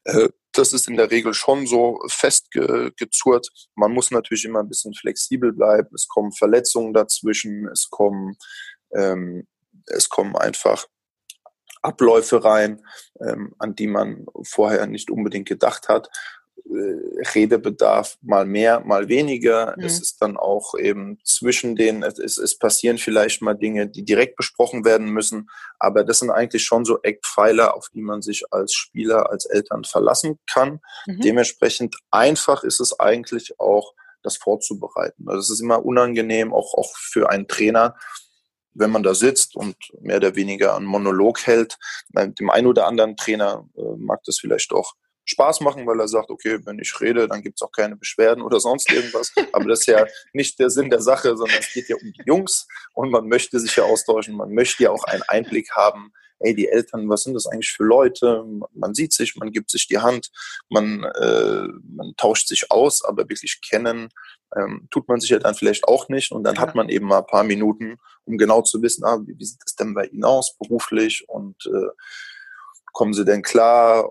[0.03, 3.47] Äh, das ist in der Regel schon so festgezurrt.
[3.75, 5.89] Man muss natürlich immer ein bisschen flexibel bleiben.
[5.93, 8.37] Es kommen Verletzungen dazwischen, es kommen,
[8.95, 9.47] ähm,
[9.85, 10.87] es kommen einfach
[11.81, 12.81] Abläufe rein,
[13.19, 16.09] ähm, an die man vorher nicht unbedingt gedacht hat.
[16.65, 19.75] Äh, Redebedarf mal mehr, mal weniger.
[19.77, 19.83] Mhm.
[19.83, 24.35] Es ist dann auch eben zwischen den, es, es passieren vielleicht mal Dinge, die direkt
[24.35, 28.73] besprochen werden müssen, aber das sind eigentlich schon so Eckpfeiler, auf die man sich als
[28.73, 30.79] Spieler, als Eltern verlassen kann.
[31.05, 31.21] Mhm.
[31.21, 35.29] Dementsprechend einfach ist es eigentlich auch, das vorzubereiten.
[35.29, 37.95] Also es ist immer unangenehm, auch, auch für einen Trainer,
[38.77, 41.77] wenn man da sitzt und mehr oder weniger einen Monolog hält.
[42.13, 44.93] Dem einen oder anderen Trainer äh, mag das vielleicht auch
[45.25, 48.41] Spaß machen, weil er sagt, okay, wenn ich rede, dann gibt es auch keine Beschwerden
[48.41, 49.33] oder sonst irgendwas.
[49.51, 52.23] Aber das ist ja nicht der Sinn der Sache, sondern es geht ja um die
[52.25, 56.55] Jungs und man möchte sich ja austauschen, man möchte ja auch einen Einblick haben, ey,
[56.55, 58.43] die Eltern, was sind das eigentlich für Leute?
[58.73, 60.29] Man sieht sich, man gibt sich die Hand,
[60.69, 64.09] man, äh, man tauscht sich aus, aber wirklich kennen
[64.55, 66.31] ähm, tut man sich ja dann vielleicht auch nicht.
[66.31, 66.61] Und dann ja.
[66.61, 69.61] hat man eben mal ein paar Minuten, um genau zu wissen, ah, wie, wie sieht
[69.63, 71.89] das denn bei Ihnen aus beruflich und äh,
[72.97, 74.09] kommen sie denn klar?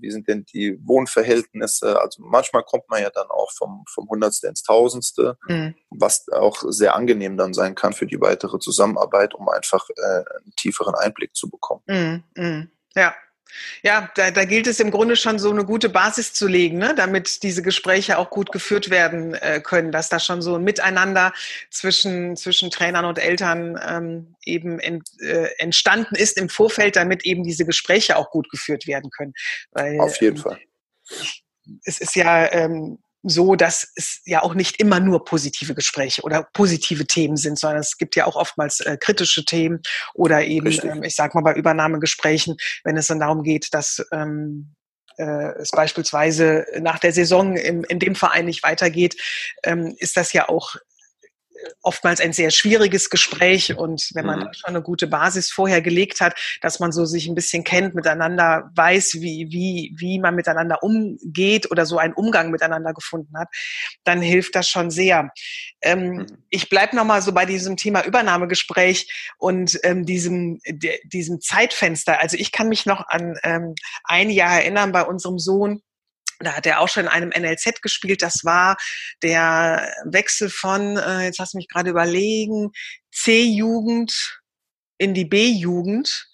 [0.00, 2.00] Wie sind denn die Wohnverhältnisse?
[2.00, 5.74] Also manchmal kommt man ja dann auch vom, vom Hundertste ins Tausendste, mhm.
[5.90, 10.54] was auch sehr angenehm dann sein kann für die weitere Zusammenarbeit, um einfach äh, einen
[10.56, 11.82] tieferen Einblick zu bekommen.
[11.86, 12.24] Mhm.
[12.34, 12.70] Mhm.
[12.96, 13.14] Ja,
[13.82, 16.94] ja, da, da gilt es im Grunde schon so eine gute Basis zu legen, ne?
[16.94, 21.32] damit diese Gespräche auch gut geführt werden äh, können, dass da schon so ein Miteinander
[21.70, 27.44] zwischen, zwischen Trainern und Eltern ähm, eben ent, äh, entstanden ist im Vorfeld, damit eben
[27.44, 29.32] diese Gespräche auch gut geführt werden können.
[29.72, 30.58] Weil, Auf jeden ähm, Fall.
[31.84, 36.48] Es ist ja ähm, so, dass es ja auch nicht immer nur positive Gespräche oder
[36.52, 39.80] positive Themen sind, sondern es gibt ja auch oftmals äh, kritische Themen
[40.14, 44.74] oder eben, ähm, ich sag mal, bei Übernahmegesprächen, wenn es dann darum geht, dass ähm,
[45.18, 49.20] äh, es beispielsweise nach der Saison in, in dem Verein nicht weitergeht,
[49.64, 50.76] ähm, ist das ja auch
[51.82, 54.52] oftmals ein sehr schwieriges Gespräch und wenn man mhm.
[54.52, 58.70] schon eine gute Basis vorher gelegt hat, dass man so sich ein bisschen kennt, miteinander
[58.74, 63.48] weiß, wie, wie, wie man miteinander umgeht oder so einen Umgang miteinander gefunden hat,
[64.04, 65.30] dann hilft das schon sehr.
[65.82, 66.26] Ähm, mhm.
[66.50, 72.20] Ich bleibe nochmal so bei diesem Thema Übernahmegespräch und ähm, diesem, de, diesem Zeitfenster.
[72.20, 75.82] Also ich kann mich noch an ähm, ein Jahr erinnern bei unserem Sohn,
[76.40, 78.22] da hat er auch schon in einem NLZ gespielt.
[78.22, 78.76] Das war
[79.22, 82.70] der Wechsel von, äh, jetzt lass mich gerade überlegen,
[83.12, 84.40] C-Jugend
[84.98, 86.28] in die B-Jugend.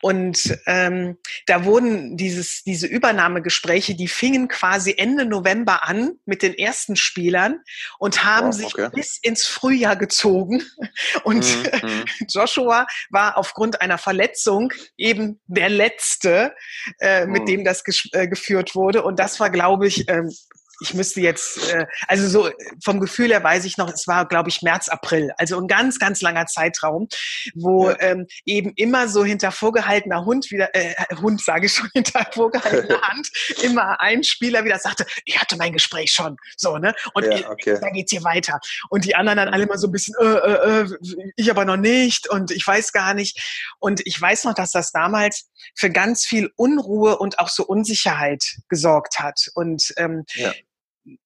[0.00, 6.54] Und ähm, da wurden dieses, diese Übernahmegespräche, die fingen quasi Ende November an mit den
[6.54, 7.60] ersten Spielern
[7.98, 8.82] und haben oh, okay.
[8.82, 10.62] sich bis ins Frühjahr gezogen.
[11.24, 12.04] Und mhm, mhm.
[12.28, 16.54] Joshua war aufgrund einer Verletzung eben der Letzte,
[17.00, 17.46] äh, mit mhm.
[17.46, 19.02] dem das äh, geführt wurde.
[19.02, 20.32] Und das war, glaube ich, ähm,
[20.82, 22.50] ich müsste jetzt, äh, also so
[22.84, 25.98] vom Gefühl her weiß ich noch, es war, glaube ich, März, April, also ein ganz,
[25.98, 27.08] ganz langer Zeitraum,
[27.54, 28.00] wo ja.
[28.00, 33.00] ähm, eben immer so hinter vorgehaltener Hund wieder, äh, Hund sage ich schon, hinter vorgehaltener
[33.02, 33.28] Hand,
[33.62, 36.94] immer ein Spieler wieder sagte, ich hatte mein Gespräch schon, so, ne?
[37.14, 37.78] Und ja, okay.
[37.80, 38.58] da geht's hier weiter.
[38.90, 40.96] Und die anderen dann alle immer so ein bisschen, äh, äh, äh,
[41.36, 43.40] ich aber noch nicht und ich weiß gar nicht.
[43.78, 48.42] Und ich weiß noch, dass das damals für ganz viel Unruhe und auch so Unsicherheit
[48.68, 49.48] gesorgt hat.
[49.54, 50.52] Und ähm, ja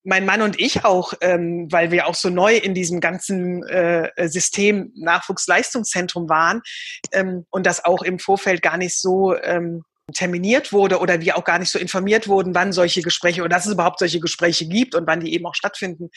[0.04, 4.28] mein Mann und ich auch, ähm, weil wir auch so neu in diesem ganzen äh,
[4.28, 6.62] System Nachwuchsleistungszentrum waren
[7.12, 9.82] ähm, und das auch im Vorfeld gar nicht so ähm,
[10.14, 13.66] terminiert wurde oder wir auch gar nicht so informiert wurden, wann solche Gespräche oder dass
[13.66, 16.10] es überhaupt solche Gespräche gibt und wann die eben auch stattfinden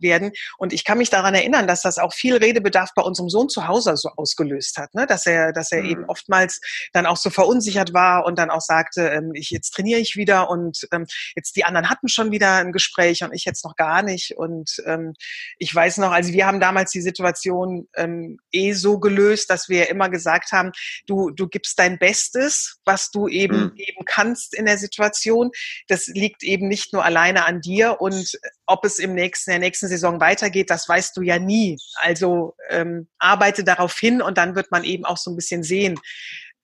[0.00, 0.32] werden.
[0.58, 3.68] Und ich kann mich daran erinnern, dass das auch viel Redebedarf bei unserem Sohn zu
[3.68, 5.06] Hause so ausgelöst hat, ne?
[5.06, 5.90] dass er, dass er mhm.
[5.90, 6.60] eben oftmals
[6.92, 10.50] dann auch so verunsichert war und dann auch sagte, ähm, ich jetzt trainiere ich wieder
[10.50, 11.06] und ähm,
[11.36, 14.36] jetzt die anderen hatten schon wieder ein Gespräch und ich jetzt noch gar nicht.
[14.36, 15.14] Und ähm,
[15.58, 19.88] ich weiß noch, also wir haben damals die Situation ähm, eh so gelöst, dass wir
[19.88, 20.72] immer gesagt haben,
[21.06, 23.74] du, du gibst dein Bestes, was du eben mhm.
[23.74, 25.50] geben kannst in der Situation.
[25.88, 29.68] Das liegt eben nicht nur alleine an dir und ob es im nächsten, in der
[29.68, 31.78] nächsten Saison weitergeht, das weißt du ja nie.
[31.96, 36.00] Also ähm, arbeite darauf hin und dann wird man eben auch so ein bisschen sehen.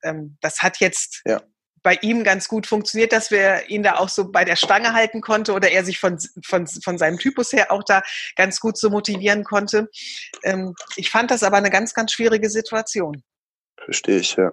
[0.02, 1.40] Ähm, das hat jetzt ja
[1.82, 5.20] bei ihm ganz gut funktioniert, dass wir ihn da auch so bei der Stange halten
[5.20, 8.02] konnte oder er sich von, von, von seinem Typus her auch da
[8.36, 9.88] ganz gut so motivieren konnte.
[10.44, 13.22] Ähm, ich fand das aber eine ganz, ganz schwierige Situation.
[13.84, 14.52] Verstehe ich, ja.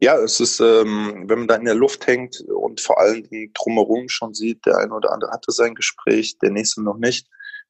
[0.00, 4.08] Ja, es ist, ähm, wenn man da in der Luft hängt und vor allem drumherum
[4.08, 7.26] schon sieht, der eine oder andere hatte sein Gespräch, der nächste noch nicht,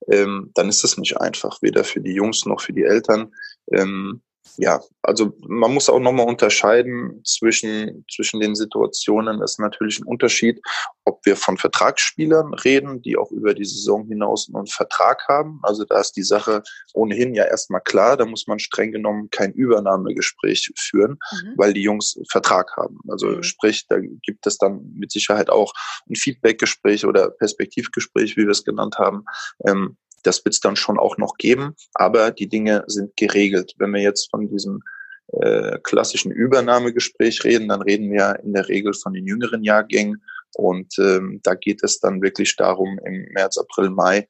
[0.09, 3.33] ähm, dann ist es nicht einfach, weder für die Jungs noch für die Eltern.
[3.73, 4.23] Ähm,
[4.57, 9.41] ja, also man muss auch nochmal unterscheiden zwischen, zwischen den Situationen.
[9.43, 10.61] Es ist natürlich ein Unterschied,
[11.05, 15.61] ob wir von Vertragsspielern reden, die auch über die Saison hinaus einen Vertrag haben.
[15.63, 16.63] Also da ist die Sache
[16.95, 18.17] ohnehin ja erstmal klar.
[18.17, 21.55] Da muss man streng genommen kein Übernahmegespräch führen, mhm.
[21.57, 22.99] weil die Jungs Vertrag haben.
[23.09, 23.43] Also mhm.
[23.43, 25.73] sprich, da gibt es dann mit Sicherheit auch
[26.09, 29.25] ein Feedbackgespräch oder Perspektivgespräch, wie wir es genannt haben.
[29.67, 33.75] Ähm, das wird es dann schon auch noch geben, aber die Dinge sind geregelt.
[33.77, 34.81] Wenn wir jetzt von diesem
[35.29, 40.23] äh, klassischen Übernahmegespräch reden, dann reden wir in der Regel von den jüngeren Jahrgängen
[40.55, 44.29] und ähm, da geht es dann wirklich darum, im März, April, Mai,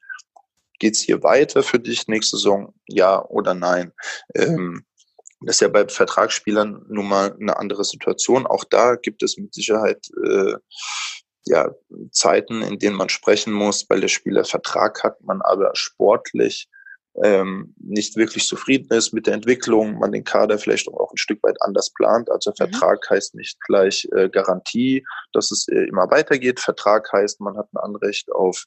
[0.78, 3.92] geht's hier weiter für dich nächste Saison, ja oder nein?
[4.34, 4.84] Ähm,
[5.40, 8.46] das ist ja bei Vertragsspielern nun mal eine andere Situation.
[8.46, 10.54] Auch da gibt es mit Sicherheit äh,
[11.46, 11.70] ja,
[12.10, 16.68] Zeiten, in denen man sprechen muss, weil der Spieler Vertrag hat, man aber sportlich
[17.22, 21.42] ähm, nicht wirklich zufrieden ist mit der Entwicklung, man den Kader vielleicht auch ein Stück
[21.42, 22.30] weit anders plant.
[22.30, 22.56] Also mhm.
[22.56, 26.58] Vertrag heißt nicht gleich äh, Garantie, dass es äh, immer weitergeht.
[26.58, 28.64] Vertrag heißt, man hat ein Anrecht auf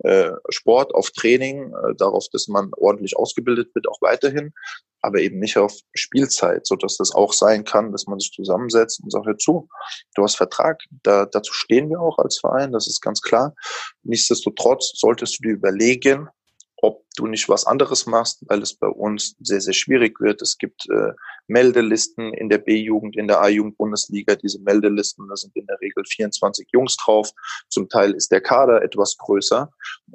[0.00, 4.52] äh, Sport, auf Training, äh, darauf, dass man ordentlich ausgebildet wird, auch weiterhin.
[5.02, 9.00] aber eben nicht auf Spielzeit, so dass das auch sein kann, dass man sich zusammensetzt
[9.02, 9.68] und sagt, hör zu,
[10.16, 13.54] du hast Vertrag, da, dazu stehen wir auch als Verein, das ist ganz klar.
[14.02, 16.28] Nichtsdestotrotz solltest du dir überlegen,
[16.82, 20.42] ob du nicht was anderes machst, weil es bei uns sehr, sehr schwierig wird.
[20.42, 21.12] Es gibt äh,
[21.46, 24.36] Meldelisten in der B-Jugend, in der A-Jugend-Bundesliga.
[24.36, 27.30] Diese Meldelisten, da sind in der Regel 24 Jungs drauf.
[27.70, 29.70] Zum Teil ist der Kader etwas größer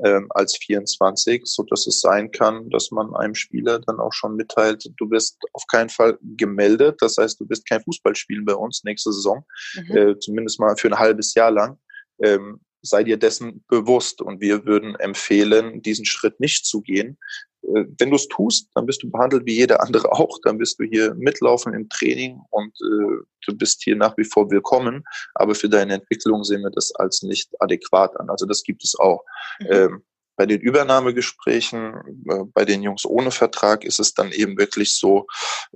[0.05, 4.35] ähm, als 24, so dass es sein kann, dass man einem Spieler dann auch schon
[4.35, 6.97] mitteilt, du bist auf keinen Fall gemeldet.
[6.99, 9.45] Das heißt, du bist kein Fußballspielen bei uns nächste Saison,
[9.75, 9.97] mhm.
[9.97, 11.79] äh, zumindest mal für ein halbes Jahr lang.
[12.21, 17.17] Ähm, sei dir dessen bewusst und wir würden empfehlen, diesen Schritt nicht zu gehen.
[17.63, 20.39] Äh, wenn du es tust, dann bist du behandelt wie jeder andere auch.
[20.43, 24.49] Dann bist du hier mitlaufen im Training und äh, du bist hier nach wie vor
[24.49, 25.03] willkommen.
[25.35, 28.29] Aber für deine Entwicklung sehen wir das als nicht adäquat an.
[28.29, 29.23] Also das gibt es auch.
[29.59, 29.67] Mhm.
[29.69, 30.03] Ähm,
[30.35, 31.93] bei den Übernahmegesprächen,
[32.29, 35.27] äh, bei den Jungs ohne Vertrag ist es dann eben wirklich so,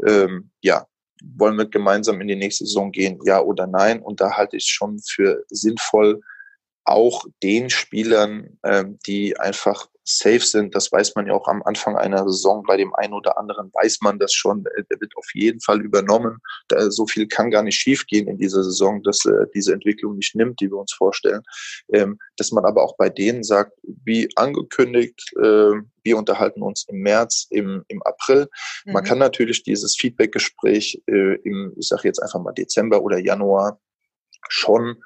[0.08, 0.88] ähm, ja,
[1.24, 4.02] wollen wir gemeinsam in die nächste Saison gehen, ja oder nein?
[4.02, 6.22] Und da halte ich schon für sinnvoll,
[6.86, 11.98] auch den Spielern, ähm, die einfach safe sind, das weiß man ja auch am Anfang
[11.98, 15.60] einer Saison, bei dem einen oder anderen weiß man das schon, der wird auf jeden
[15.60, 16.38] Fall übernommen.
[16.68, 20.36] Da, so viel kann gar nicht schiefgehen in dieser Saison, dass äh, diese Entwicklung nicht
[20.36, 21.42] nimmt, die wir uns vorstellen.
[21.92, 25.72] Ähm, dass man aber auch bei denen sagt, wie angekündigt, äh,
[26.04, 28.48] wir unterhalten uns im März, im, im April.
[28.86, 28.94] Mhm.
[28.94, 33.80] Man kann natürlich dieses Feedbackgespräch äh, im, ich sage jetzt einfach mal Dezember oder Januar
[34.50, 34.98] schon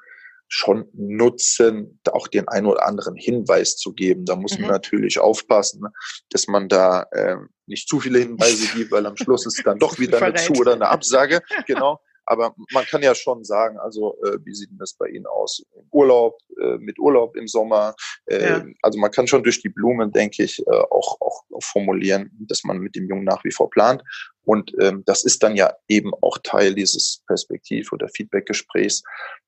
[0.52, 4.24] schon nutzen, auch den einen oder anderen Hinweis zu geben.
[4.24, 4.62] Da muss mhm.
[4.62, 5.92] man natürlich aufpassen, ne,
[6.30, 7.36] dass man da äh,
[7.66, 10.74] nicht zu viele Hinweise gibt, weil am Schluss ist dann doch wieder eine Zu- oder
[10.74, 11.40] eine Absage.
[11.66, 12.00] Genau.
[12.30, 15.66] Aber man kann ja schon sagen, also äh, wie sieht denn das bei Ihnen aus?
[15.90, 17.96] Urlaub, äh, mit Urlaub im Sommer.
[18.26, 18.64] Äh, ja.
[18.82, 22.78] Also man kann schon durch die Blumen, denke ich, äh, auch, auch formulieren, dass man
[22.78, 24.04] mit dem Jungen nach wie vor plant.
[24.44, 29.02] Und ähm, das ist dann ja eben auch Teil dieses Perspektiv- oder Feedbackgesprächs,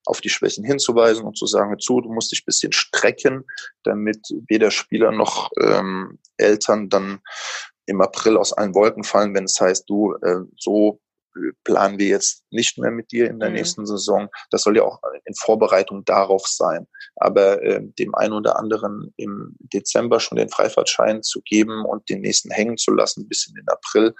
[0.04, 3.44] auf die Schwächen hinzuweisen und zu sagen, zu, du musst dich bisschen strecken,
[3.84, 7.20] damit weder Spieler noch ähm, Eltern dann
[7.86, 11.00] im April aus allen Wolken fallen, wenn es heißt, du, äh, so
[11.64, 13.56] planen wir jetzt nicht mehr mit dir in der mhm.
[13.56, 14.28] nächsten Saison.
[14.50, 16.86] Das soll ja auch in Vorbereitung darauf sein.
[17.16, 22.20] Aber äh, dem einen oder anderen im Dezember schon den Freifahrtschein zu geben und den
[22.20, 24.14] nächsten hängen zu lassen bis in den April,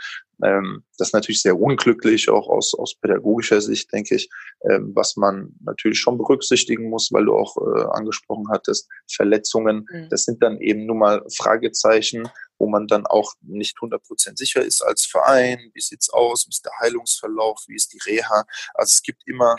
[0.99, 4.29] das ist natürlich sehr unglücklich, auch aus, aus pädagogischer Sicht, denke ich,
[4.69, 10.09] ähm, was man natürlich schon berücksichtigen muss, weil du auch äh, angesprochen hattest, Verletzungen, mhm.
[10.11, 12.29] das sind dann eben nur mal Fragezeichen,
[12.59, 16.65] wo man dann auch nicht 100% sicher ist als Verein, wie sieht's aus, wie ist
[16.65, 18.45] der Heilungsverlauf, wie ist die Reha.
[18.75, 19.57] Also es gibt immer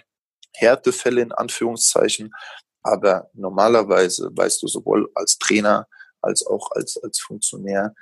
[0.54, 2.34] Härtefälle in Anführungszeichen,
[2.82, 5.88] aber normalerweise weißt du sowohl als Trainer
[6.24, 7.94] als auch als, als Funktionär,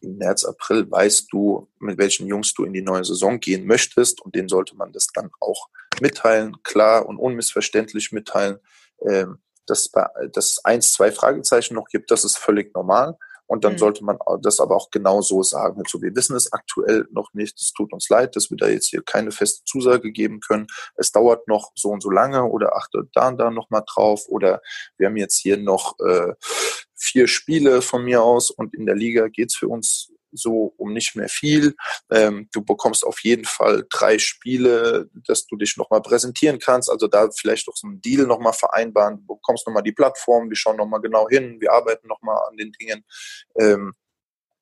[0.00, 4.20] im März, April weißt du, mit welchen Jungs du in die neue Saison gehen möchtest
[4.20, 5.68] und denen sollte man das dann auch
[6.00, 8.58] mitteilen, klar und unmissverständlich mitteilen.
[9.06, 9.90] Ähm, dass,
[10.32, 13.18] dass es eins, zwei Fragezeichen noch gibt, das ist völlig normal.
[13.46, 13.78] Und dann mhm.
[13.78, 15.80] sollte man das aber auch genau so sagen.
[15.82, 17.58] Also wir wissen es aktuell noch nicht.
[17.58, 20.66] Es tut uns leid, dass wir da jetzt hier keine feste Zusage geben können.
[20.96, 24.26] Es dauert noch so und so lange oder achtet da und da noch mal drauf.
[24.28, 24.60] Oder
[24.98, 26.34] wir haben jetzt hier noch äh,
[26.98, 31.16] vier Spiele von mir aus und in der Liga geht's für uns so um nicht
[31.16, 31.74] mehr viel.
[32.10, 36.90] Ähm, du bekommst auf jeden Fall drei Spiele, dass du dich nochmal präsentieren kannst.
[36.90, 39.16] Also da vielleicht auch so einen Deal nochmal vereinbaren.
[39.18, 42.72] Du bekommst nochmal die Plattform, wir schauen nochmal genau hin, wir arbeiten nochmal an den
[42.72, 43.04] Dingen.
[43.58, 43.94] Ähm,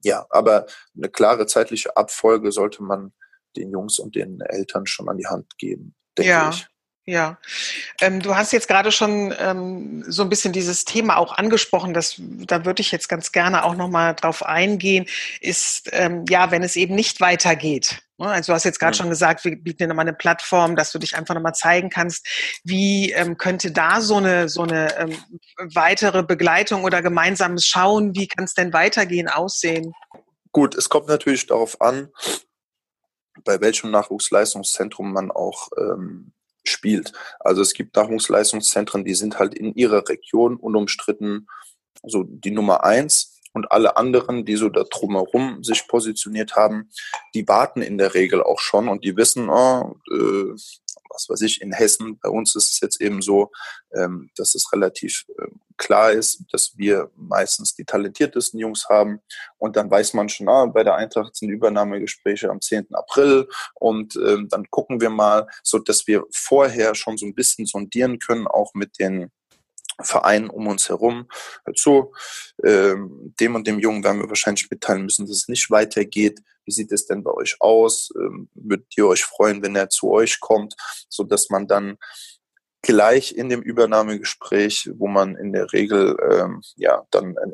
[0.02, 3.12] ja, aber eine klare zeitliche Abfolge sollte man
[3.56, 6.50] den Jungs und den Eltern schon an die Hand geben, denke ja.
[6.50, 6.66] ich.
[7.08, 7.38] Ja,
[8.00, 12.16] ähm, du hast jetzt gerade schon ähm, so ein bisschen dieses Thema auch angesprochen, das,
[12.18, 15.06] da würde ich jetzt ganz gerne auch nochmal drauf eingehen,
[15.40, 18.02] ist, ähm, ja, wenn es eben nicht weitergeht.
[18.18, 18.26] Ne?
[18.26, 19.02] Also du hast jetzt gerade ja.
[19.02, 22.26] schon gesagt, wir bieten dir nochmal eine Plattform, dass du dich einfach nochmal zeigen kannst.
[22.64, 25.16] Wie ähm, könnte da so eine, so eine ähm,
[25.74, 29.94] weitere Begleitung oder gemeinsames Schauen, wie kann es denn weitergehen, aussehen?
[30.50, 32.08] Gut, es kommt natürlich darauf an,
[33.44, 36.32] bei welchem Nachwuchsleistungszentrum man auch ähm,
[36.68, 37.12] spielt.
[37.40, 41.48] Also es gibt Nahrungsleistungszentren, die sind halt in ihrer Region unumstritten
[42.02, 43.32] so die Nummer eins.
[43.52, 46.90] Und alle anderen, die so da drumherum sich positioniert haben,
[47.34, 49.96] die warten in der Regel auch schon und die wissen, oh,
[51.16, 53.50] was weiß ich, in Hessen, bei uns ist es jetzt eben so,
[53.94, 59.20] ähm, dass es relativ äh, klar ist, dass wir meistens die talentiertesten Jungs haben.
[59.58, 62.94] Und dann weiß man schon, ah, bei der Eintracht sind Übernahmegespräche am 10.
[62.94, 67.66] April und ähm, dann gucken wir mal, so dass wir vorher schon so ein bisschen
[67.66, 69.30] sondieren können, auch mit den
[70.00, 71.28] Verein um uns herum.
[71.74, 72.12] So,
[72.64, 76.40] ähm, dem und dem Jungen werden wir wahrscheinlich mitteilen müssen, dass es nicht weitergeht.
[76.64, 78.10] Wie sieht es denn bei euch aus?
[78.16, 80.74] Ähm, würdet ihr euch freuen, wenn er zu euch kommt,
[81.08, 81.96] so dass man dann
[82.82, 87.50] gleich in dem Übernahmegespräch, wo man in der Regel ähm, ja dann äh,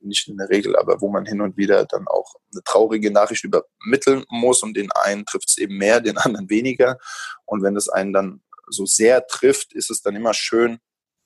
[0.00, 3.44] nicht in der Regel, aber wo man hin und wieder dann auch eine traurige Nachricht
[3.44, 6.98] übermitteln muss und den einen trifft es eben mehr, den anderen weniger.
[7.44, 10.78] Und wenn das einen dann so sehr trifft, ist es dann immer schön,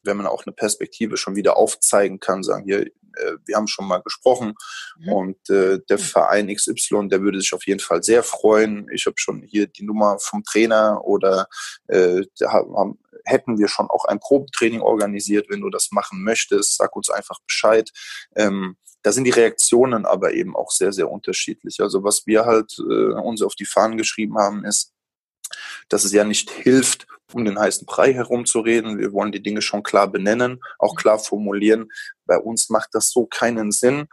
[0.03, 3.87] wenn man auch eine Perspektive schon wieder aufzeigen kann, sagen, hier, äh, wir haben schon
[3.87, 4.55] mal gesprochen
[4.99, 5.13] mhm.
[5.13, 6.03] und äh, der mhm.
[6.03, 8.89] Verein XY, der würde sich auf jeden Fall sehr freuen.
[8.93, 11.47] Ich habe schon hier die Nummer vom Trainer oder
[11.89, 16.97] äh, haben, hätten wir schon auch ein Probetraining organisiert, wenn du das machen möchtest, sag
[16.97, 17.91] uns einfach Bescheid.
[18.37, 21.81] Ähm, da sind die Reaktionen aber eben auch sehr, sehr unterschiedlich.
[21.81, 24.93] Also was wir halt äh, uns auf die Fahnen geschrieben haben, ist,
[25.89, 28.99] dass es ja nicht hilft, um den heißen Brei herumzureden.
[28.99, 31.91] Wir wollen die Dinge schon klar benennen, auch klar formulieren.
[32.27, 34.07] Bei uns macht das so keinen Sinn.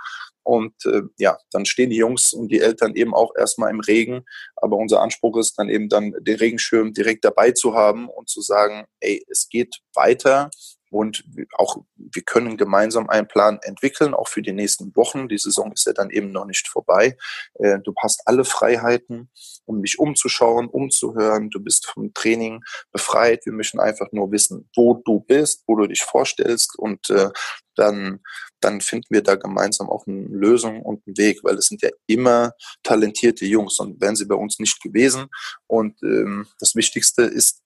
[0.43, 4.25] Und äh, ja, dann stehen die Jungs und die Eltern eben auch erstmal im Regen.
[4.55, 8.41] Aber unser Anspruch ist dann eben dann den Regenschirm direkt dabei zu haben und zu
[8.41, 10.49] sagen, ey, es geht weiter.
[10.89, 11.23] Und
[11.57, 15.27] auch wir können gemeinsam einen Plan entwickeln, auch für die nächsten Wochen.
[15.27, 17.17] Die Saison ist ja dann eben noch nicht vorbei.
[17.55, 19.29] Äh, du hast alle Freiheiten,
[19.65, 21.49] um dich umzuschauen, umzuhören.
[21.49, 23.45] Du bist vom Training befreit.
[23.45, 26.77] Wir möchten einfach nur wissen, wo du bist, wo du dich vorstellst.
[26.77, 27.29] Und äh,
[27.75, 28.19] dann,
[28.59, 31.89] dann finden wir da gemeinsam auch eine Lösung und einen Weg, weil es sind ja
[32.07, 35.27] immer talentierte Jungs und wären sie bei uns nicht gewesen.
[35.67, 37.61] Und ähm, das Wichtigste ist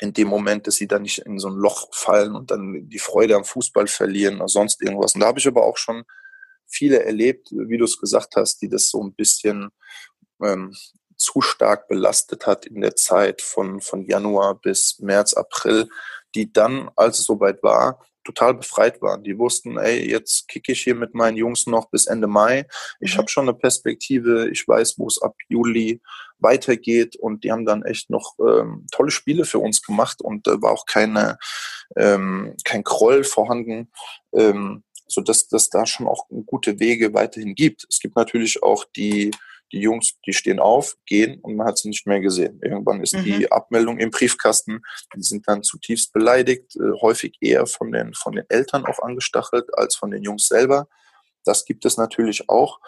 [0.00, 2.98] in dem Moment, dass sie dann nicht in so ein Loch fallen und dann die
[2.98, 5.14] Freude am Fußball verlieren oder sonst irgendwas.
[5.14, 6.04] Und da habe ich aber auch schon
[6.66, 9.70] viele erlebt, wie du es gesagt hast, die das so ein bisschen
[10.42, 10.74] ähm,
[11.16, 15.88] zu stark belastet hat in der Zeit von, von Januar bis März, April,
[16.34, 19.24] die dann, als es soweit war, total befreit waren.
[19.24, 22.66] Die wussten, ey, jetzt kicke ich hier mit meinen Jungs noch bis Ende Mai.
[23.00, 23.18] Ich mhm.
[23.18, 24.50] habe schon eine Perspektive.
[24.50, 26.02] Ich weiß, wo es ab Juli
[26.38, 27.16] weitergeht.
[27.16, 30.62] Und die haben dann echt noch ähm, tolle Spiele für uns gemacht und da äh,
[30.62, 31.38] war auch keine,
[31.96, 33.90] ähm, kein Kroll vorhanden.
[34.34, 37.86] Ähm, so dass das da schon auch gute Wege weiterhin gibt.
[37.88, 39.30] Es gibt natürlich auch die
[39.72, 42.60] die Jungs, die stehen auf, gehen und man hat sie nicht mehr gesehen.
[42.62, 43.24] Irgendwann ist mhm.
[43.24, 44.80] die Abmeldung im Briefkasten.
[45.14, 49.66] Die sind dann zutiefst beleidigt, äh, häufig eher von den, von den Eltern auch angestachelt
[49.76, 50.88] als von den Jungs selber.
[51.44, 52.80] Das gibt es natürlich auch.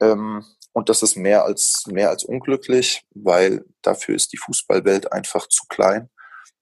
[0.00, 5.48] Ähm, und das ist mehr als, mehr als unglücklich, weil dafür ist die Fußballwelt einfach
[5.48, 6.10] zu klein.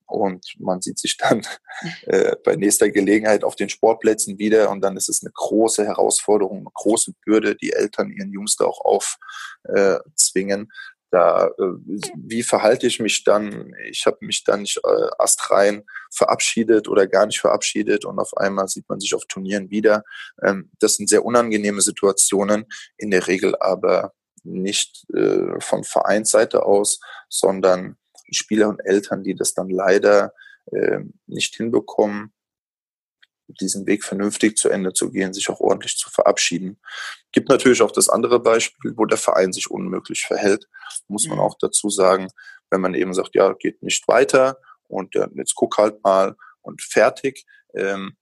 [0.07, 1.45] Und man sieht sich dann
[2.03, 4.69] äh, bei nächster Gelegenheit auf den Sportplätzen wieder.
[4.69, 8.65] Und dann ist es eine große Herausforderung, eine große Bürde, die Eltern ihren Jungs da
[8.65, 10.61] auch aufzwingen.
[10.63, 10.65] Äh,
[11.15, 11.73] da, äh,
[12.17, 13.73] wie verhalte ich mich dann?
[13.89, 18.67] Ich habe mich dann nicht äh, astrein verabschiedet oder gar nicht verabschiedet und auf einmal
[18.67, 20.03] sieht man sich auf Turnieren wieder.
[20.43, 22.65] Ähm, das sind sehr unangenehme Situationen,
[22.97, 26.99] in der Regel aber nicht äh, von Vereinsseite aus,
[27.29, 27.97] sondern
[28.31, 30.33] Spieler und Eltern, die das dann leider
[30.71, 32.33] äh, nicht hinbekommen,
[33.47, 36.79] diesen Weg vernünftig zu Ende zu gehen, sich auch ordentlich zu verabschieden.
[37.31, 40.67] Gibt natürlich auch das andere Beispiel, wo der Verein sich unmöglich verhält,
[41.07, 41.43] muss man mhm.
[41.43, 42.29] auch dazu sagen,
[42.71, 44.57] wenn man eben sagt, ja, geht nicht weiter
[44.87, 47.45] und ja, jetzt guck halt mal und fertig.
[47.75, 48.17] Ähm,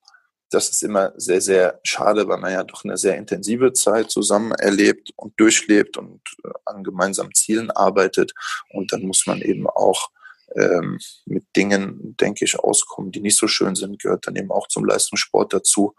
[0.53, 4.51] das ist immer sehr, sehr schade, weil man ja doch eine sehr intensive Zeit zusammen
[4.51, 8.33] erlebt und durchlebt und äh, an gemeinsamen Zielen arbeitet.
[8.69, 10.11] Und dann muss man eben auch
[10.55, 14.67] ähm, mit Dingen, denke ich, auskommen, die nicht so schön sind, gehört dann eben auch
[14.67, 15.95] zum Leistungssport dazu,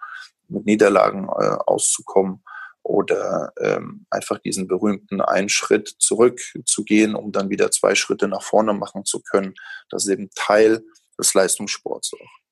[0.49, 2.45] mit Niederlagen äh, auszukommen
[2.83, 8.29] oder ähm, einfach diesen berühmten einen Schritt zurück zu gehen, um dann wieder zwei Schritte
[8.29, 9.55] nach vorne machen zu können.
[9.89, 10.85] Das ist eben Teil
[11.19, 12.43] des Leistungssports auch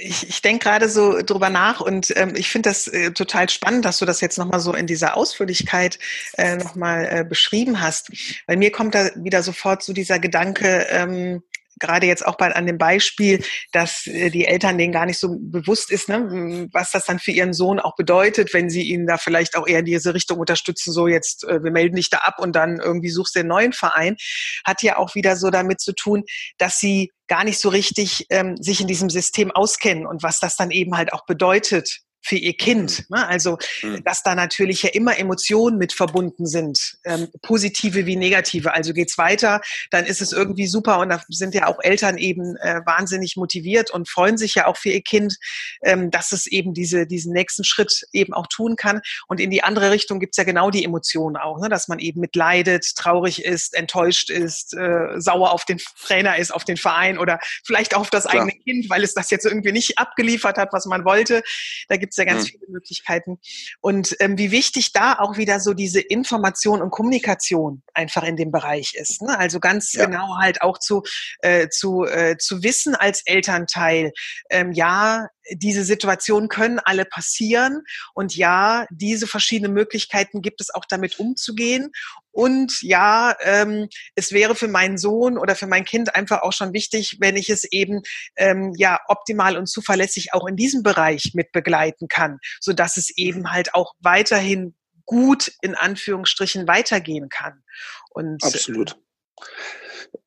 [0.00, 3.84] ich, ich denke gerade so drüber nach und ähm, ich finde das äh, total spannend,
[3.84, 5.98] dass du das jetzt nochmal so in dieser Ausführlichkeit
[6.36, 8.10] äh, nochmal äh, beschrieben hast.
[8.46, 11.42] Weil mir kommt da wieder sofort so dieser Gedanke, ähm,
[11.82, 15.36] gerade jetzt auch bei, an dem Beispiel, dass äh, die Eltern denen gar nicht so
[15.38, 19.18] bewusst ist, ne, was das dann für ihren Sohn auch bedeutet, wenn sie ihn da
[19.18, 22.36] vielleicht auch eher in diese Richtung unterstützen, so jetzt, äh, wir melden dich da ab
[22.38, 24.16] und dann irgendwie suchst du den neuen Verein,
[24.64, 26.24] hat ja auch wieder so damit zu tun,
[26.56, 30.56] dass sie gar nicht so richtig ähm, sich in diesem System auskennen und was das
[30.56, 33.08] dann eben halt auch bedeutet, für ihr Kind.
[33.10, 33.26] Ne?
[33.26, 34.02] Also, mhm.
[34.04, 38.74] dass da natürlich ja immer Emotionen mit verbunden sind, ähm, positive wie negative.
[38.74, 39.60] Also geht's weiter,
[39.90, 43.90] dann ist es irgendwie super und da sind ja auch Eltern eben äh, wahnsinnig motiviert
[43.90, 45.36] und freuen sich ja auch für ihr Kind,
[45.82, 49.00] ähm, dass es eben diese, diesen nächsten Schritt eben auch tun kann.
[49.26, 51.68] Und in die andere Richtung gibt's ja genau die Emotionen auch, ne?
[51.68, 56.64] dass man eben mitleidet, traurig ist, enttäuscht ist, äh, sauer auf den Trainer ist, auf
[56.64, 58.42] den Verein oder vielleicht auch auf das Klar.
[58.42, 61.42] eigene Kind, weil es das jetzt irgendwie nicht abgeliefert hat, was man wollte.
[61.88, 62.58] Da gibt's ja ganz mhm.
[62.58, 63.38] viele Möglichkeiten.
[63.80, 68.50] Und ähm, wie wichtig da auch wieder so diese Information und Kommunikation einfach in dem
[68.50, 69.22] Bereich ist.
[69.22, 69.38] Ne?
[69.38, 70.06] Also ganz ja.
[70.06, 71.02] genau halt auch zu,
[71.40, 74.12] äh, zu, äh, zu wissen als Elternteil,
[74.50, 77.82] ähm, ja, diese Situationen können alle passieren
[78.14, 81.90] und ja, diese verschiedenen Möglichkeiten gibt es auch damit umzugehen
[82.32, 86.72] und ja, ähm, es wäre für meinen Sohn oder für mein Kind einfach auch schon
[86.72, 88.02] wichtig, wenn ich es eben
[88.36, 93.10] ähm, ja optimal und zuverlässig auch in diesem Bereich mit begleiten kann, so dass es
[93.16, 94.74] eben halt auch weiterhin
[95.04, 97.62] gut in Anführungsstrichen weitergehen kann.
[98.10, 98.96] Und absolut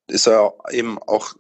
[0.08, 1.34] ist ja eben auch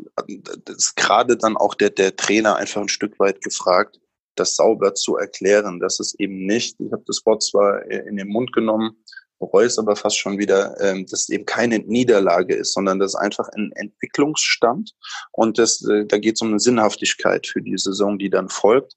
[0.69, 3.99] ist gerade dann auch der der Trainer einfach ein Stück weit gefragt,
[4.35, 8.27] das sauber zu erklären, dass es eben nicht, ich habe das Wort zwar in den
[8.27, 8.97] Mund genommen,
[9.45, 13.15] bereue es aber fast schon wieder, ähm, dass es eben keine Niederlage ist, sondern das
[13.15, 14.91] einfach ein Entwicklungsstand
[15.31, 18.93] und das, äh, da geht es um eine Sinnhaftigkeit für die Saison, die dann folgt.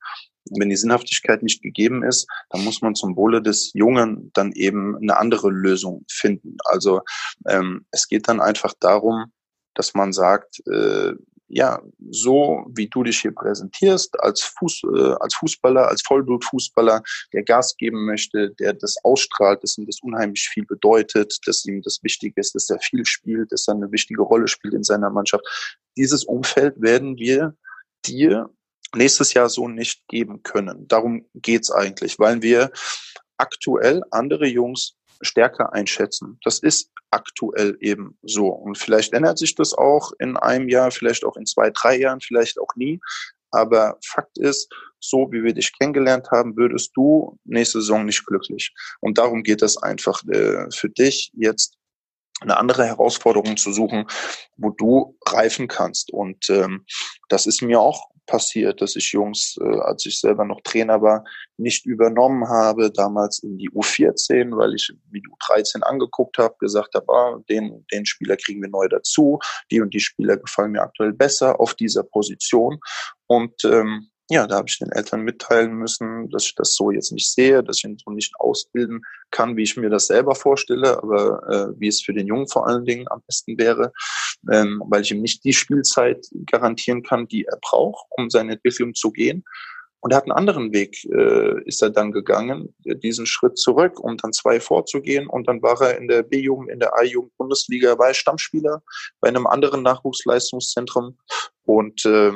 [0.50, 4.96] Wenn die Sinnhaftigkeit nicht gegeben ist, dann muss man zum Wohle des Jungen dann eben
[4.96, 6.56] eine andere Lösung finden.
[6.64, 7.02] Also
[7.46, 9.32] ähm, es geht dann einfach darum,
[9.74, 11.12] dass man sagt, äh,
[11.48, 11.80] ja,
[12.10, 17.76] so wie du dich hier präsentierst als, Fuß, äh, als Fußballer, als Vollblutfußballer, der Gas
[17.76, 22.36] geben möchte, der das ausstrahlt, dass ihm das unheimlich viel bedeutet, dass ihm das wichtig
[22.36, 25.44] ist, dass er viel spielt, dass er eine wichtige Rolle spielt in seiner Mannschaft.
[25.96, 27.56] Dieses Umfeld werden wir
[28.04, 28.50] dir
[28.94, 30.86] nächstes Jahr so nicht geben können.
[30.86, 32.70] Darum geht's eigentlich, weil wir
[33.38, 36.38] aktuell andere Jungs stärker einschätzen.
[36.44, 38.48] Das ist aktuell eben so.
[38.48, 42.20] Und vielleicht ändert sich das auch in einem Jahr, vielleicht auch in zwei, drei Jahren,
[42.20, 43.00] vielleicht auch nie.
[43.50, 48.74] Aber Fakt ist, so wie wir dich kennengelernt haben, würdest du nächste Saison nicht glücklich.
[49.00, 51.78] Und darum geht es einfach äh, für dich jetzt
[52.40, 54.06] eine andere Herausforderung zu suchen,
[54.56, 56.12] wo du reifen kannst.
[56.12, 56.84] Und ähm,
[57.28, 61.24] das ist mir auch passiert, dass ich Jungs, äh, als ich selber noch Trainer war,
[61.56, 67.12] nicht übernommen habe, damals in die U14, weil ich wie U13 angeguckt habe, gesagt habe,
[67.12, 69.40] ah, den, den Spieler kriegen wir neu dazu,
[69.72, 72.78] die und die Spieler gefallen mir aktuell besser auf dieser Position.
[73.26, 77.12] Und ähm, ja, da habe ich den Eltern mitteilen müssen, dass ich das so jetzt
[77.12, 80.98] nicht sehe, dass ich ihn so nicht ausbilden kann, wie ich mir das selber vorstelle,
[81.02, 83.92] aber äh, wie es für den Jungen vor allen Dingen am besten wäre,
[84.50, 88.94] ähm, weil ich ihm nicht die Spielzeit garantieren kann, die er braucht, um seine Entwicklung
[88.94, 89.44] zu gehen.
[90.00, 94.16] Und er hat einen anderen Weg, äh, ist er dann gegangen, diesen Schritt zurück, um
[94.16, 95.26] dann zwei vorzugehen.
[95.26, 98.82] Und dann war er in der B-Jugend, in der A-Jugend Bundesliga, war er Stammspieler
[99.20, 101.18] bei einem anderen Nachwuchsleistungszentrum.
[101.64, 102.32] Und äh,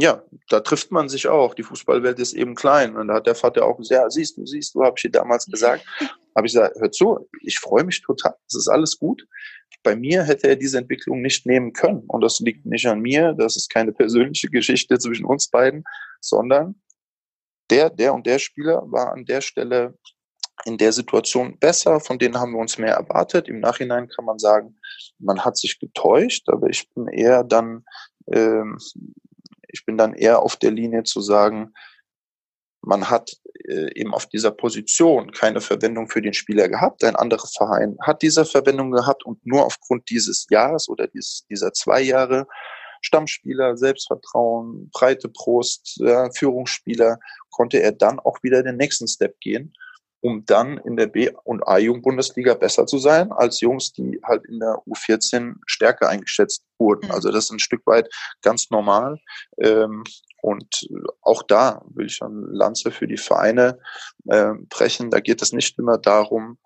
[0.00, 1.54] ja, da trifft man sich auch.
[1.54, 2.96] Die Fußballwelt ist eben klein.
[2.96, 5.10] Und da hat der Vater auch gesagt, ja, siehst du, siehst du, habe ich dir
[5.10, 5.84] damals gesagt.
[6.36, 9.26] habe ich gesagt, hör zu, ich freue mich total, es ist alles gut.
[9.82, 12.04] Bei mir hätte er diese Entwicklung nicht nehmen können.
[12.06, 15.82] Und das liegt nicht an mir, das ist keine persönliche Geschichte zwischen uns beiden,
[16.20, 16.80] sondern
[17.70, 19.98] der, der und der Spieler war an der Stelle
[20.64, 23.48] in der Situation besser, von denen haben wir uns mehr erwartet.
[23.48, 24.76] Im Nachhinein kann man sagen,
[25.18, 27.84] man hat sich getäuscht, aber ich bin eher dann
[28.32, 28.78] ähm,
[29.68, 31.72] ich bin dann eher auf der Linie zu sagen,
[32.80, 33.32] man hat
[33.64, 37.04] äh, eben auf dieser Position keine Verwendung für den Spieler gehabt.
[37.04, 41.72] Ein anderer Verein hat diese Verwendung gehabt und nur aufgrund dieses Jahres oder dieses, dieser
[41.72, 42.46] zwei Jahre
[43.02, 47.18] Stammspieler, Selbstvertrauen, breite Brust, ja, Führungsspieler,
[47.50, 49.72] konnte er dann auch wieder den nächsten Step gehen
[50.20, 54.58] um dann in der B- und A-Jugend-Bundesliga besser zu sein als Jungs, die halt in
[54.58, 57.06] der U14 stärker eingeschätzt wurden.
[57.06, 57.14] Mhm.
[57.14, 58.08] Also das ist ein Stück weit
[58.42, 59.18] ganz normal.
[59.58, 60.04] Ähm,
[60.40, 60.88] und
[61.20, 63.78] auch da will ich eine Lanze für die Vereine
[64.26, 65.10] äh, brechen.
[65.10, 66.58] Da geht es nicht immer darum,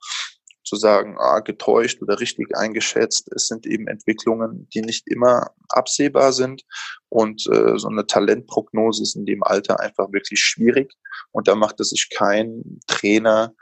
[0.73, 3.31] zu sagen, ah, getäuscht oder richtig eingeschätzt.
[3.31, 6.63] Es sind eben Entwicklungen, die nicht immer absehbar sind.
[7.11, 10.95] Und äh, so eine Talentprognose ist in dem Alter einfach wirklich schwierig.
[11.31, 13.53] Und da macht es sich kein Trainer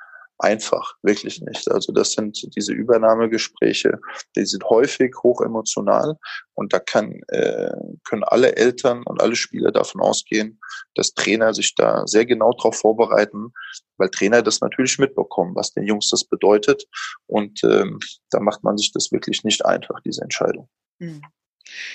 [0.41, 1.71] einfach, wirklich nicht.
[1.71, 3.99] Also das sind diese Übernahmegespräche,
[4.37, 6.17] die sind häufig hoch emotional
[6.55, 7.71] und da kann, äh,
[8.05, 10.61] können alle Eltern und alle Spieler davon ausgehen,
[10.95, 13.53] dass Trainer sich da sehr genau darauf vorbereiten,
[13.99, 16.85] weil Trainer das natürlich mitbekommen, was den Jungs das bedeutet
[17.27, 17.99] und ähm,
[18.31, 20.69] da macht man sich das wirklich nicht einfach, diese Entscheidung.
[20.99, 21.23] Mhm.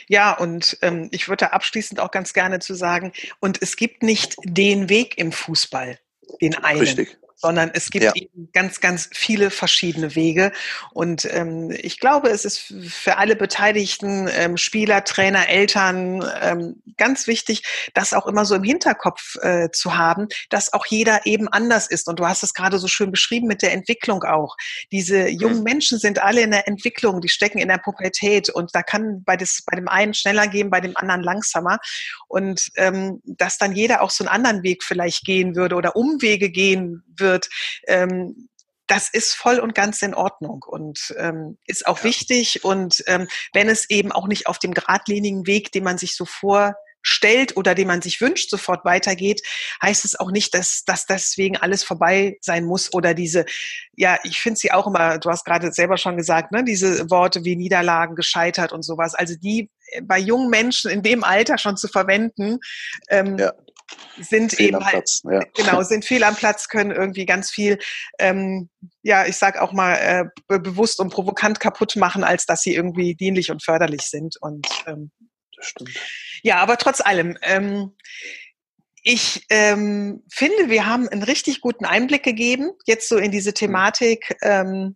[0.08, 4.36] Ja, und ähm, ich würde abschließend auch ganz gerne zu sagen, und es gibt nicht
[4.44, 6.00] den Weg im Fußball,
[6.40, 6.80] den einen.
[6.80, 8.12] Richtig sondern es gibt ja.
[8.16, 10.52] eben ganz, ganz viele verschiedene Wege.
[10.94, 17.28] Und ähm, ich glaube, es ist für alle Beteiligten, ähm, Spieler, Trainer, Eltern, ähm, ganz
[17.28, 17.62] wichtig,
[17.94, 22.08] das auch immer so im Hinterkopf äh, zu haben, dass auch jeder eben anders ist.
[22.08, 24.56] Und du hast es gerade so schön beschrieben mit der Entwicklung auch.
[24.92, 28.82] Diese jungen Menschen sind alle in der Entwicklung, die stecken in der Pubertät und da
[28.82, 31.78] kann bei, des, bei dem einen schneller gehen, bei dem anderen langsamer.
[32.28, 36.50] Und ähm, dass dann jeder auch so einen anderen Weg vielleicht gehen würde oder Umwege
[36.50, 37.50] gehen würde wird,
[37.88, 38.50] ähm,
[38.88, 42.04] das ist voll und ganz in Ordnung und ähm, ist auch ja.
[42.04, 42.64] wichtig.
[42.64, 46.26] Und ähm, wenn es eben auch nicht auf dem geradlinigen Weg, den man sich so
[46.26, 49.42] vorstellt oder den man sich wünscht, sofort weitergeht,
[49.82, 53.46] heißt es auch nicht, dass, dass deswegen alles vorbei sein muss oder diese,
[53.96, 57.44] ja, ich finde sie auch immer, du hast gerade selber schon gesagt, ne, diese Worte
[57.44, 59.16] wie Niederlagen, gescheitert und sowas.
[59.16, 59.72] Also die
[60.04, 62.60] bei jungen Menschen in dem Alter schon zu verwenden,
[63.10, 63.52] ähm, ja
[64.18, 65.40] sind fehl eben halt, ja.
[65.56, 67.80] genau, sind fehl am Platz, können irgendwie ganz viel,
[68.20, 68.70] ähm,
[69.04, 73.16] ja, ich sag auch mal, äh, bewusst und provokant kaputt machen, als dass sie irgendwie
[73.16, 74.38] dienlich und förderlich sind.
[74.42, 75.12] Und ähm,
[75.56, 75.92] das stimmt.
[76.44, 77.96] Ja, aber trotz allem, ähm,
[79.08, 83.56] ich ähm, finde, wir haben einen richtig guten Einblick gegeben, jetzt so in diese mhm.
[83.56, 84.36] Thematik.
[84.42, 84.96] Ähm,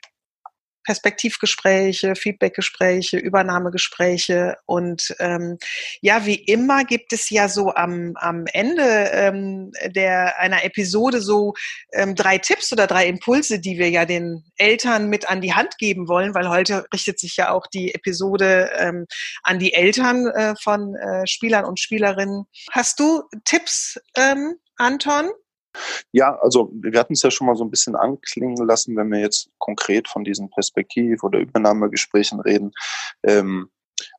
[0.90, 5.60] Perspektivgespräche, Feedbackgespräche, Übernahmegespräche und ähm,
[6.02, 8.82] ja, wie immer gibt es ja so am, am Ende
[9.12, 11.54] ähm, der einer Episode so
[11.94, 15.78] ähm, drei Tipps oder drei Impulse, die wir ja den Eltern mit an die Hand
[15.78, 19.06] geben wollen, weil heute richtet sich ja auch die Episode ähm,
[19.44, 22.46] an die Eltern äh, von äh, Spielern und Spielerinnen.
[22.72, 25.30] Hast du Tipps, ähm, Anton?
[26.12, 29.20] Ja, also wir hatten es ja schon mal so ein bisschen anklingen lassen, wenn wir
[29.20, 32.72] jetzt konkret von diesen Perspektiv- oder Übernahmegesprächen reden.
[33.24, 33.70] Ähm,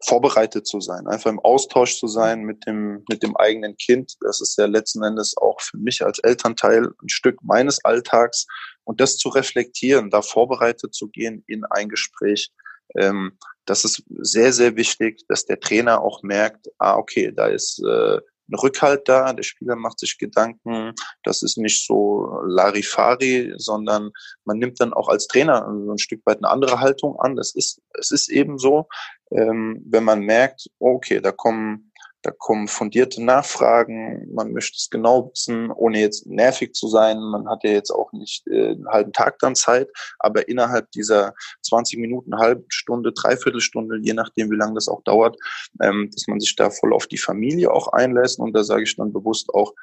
[0.04, 4.14] vorbereitet zu sein, einfach im Austausch zu sein mit dem, mit dem eigenen Kind.
[4.20, 8.46] Das ist ja letzten Endes auch für mich als Elternteil ein Stück meines Alltags.
[8.84, 12.50] Und das zu reflektieren, da vorbereitet zu gehen in ein Gespräch,
[12.96, 17.80] ähm, das ist sehr, sehr wichtig, dass der Trainer auch merkt, ah, okay, da ist
[17.84, 18.20] äh,
[18.52, 20.92] Rückhalt da, der Spieler macht sich Gedanken,
[21.24, 24.10] das ist nicht so Larifari, sondern
[24.44, 27.36] man nimmt dann auch als Trainer so ein Stück weit eine andere Haltung an.
[27.36, 28.86] Das ist, es ist eben so,
[29.30, 31.89] ähm, wenn man merkt, okay, da kommen
[32.22, 37.18] da kommen fundierte Nachfragen, man möchte es genau wissen, ohne jetzt nervig zu sein.
[37.18, 41.34] Man hat ja jetzt auch nicht äh, einen halben Tag dann Zeit, aber innerhalb dieser
[41.62, 45.36] 20 Minuten, halbe Stunde, Dreiviertelstunde, je nachdem, wie lange das auch dauert,
[45.80, 48.38] ähm, dass man sich da voll auf die Familie auch einlässt.
[48.38, 49.74] Und da sage ich dann bewusst auch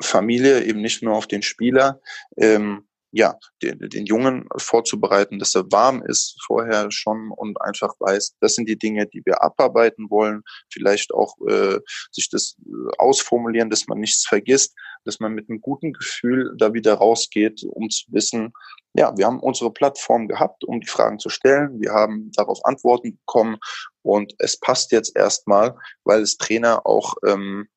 [0.00, 2.00] Familie, eben nicht nur auf den Spieler.
[2.36, 8.36] Ähm, ja, den, den Jungen vorzubereiten, dass er warm ist vorher schon und einfach weiß,
[8.40, 10.42] das sind die Dinge, die wir abarbeiten wollen.
[10.72, 11.78] Vielleicht auch äh,
[12.12, 16.72] sich das äh, ausformulieren, dass man nichts vergisst, dass man mit einem guten Gefühl da
[16.72, 18.52] wieder rausgeht, um zu wissen,
[18.94, 21.80] ja, wir haben unsere Plattform gehabt, um die Fragen zu stellen.
[21.80, 23.58] Wir haben darauf Antworten bekommen
[24.02, 27.68] und es passt jetzt erstmal, weil es Trainer auch ähm,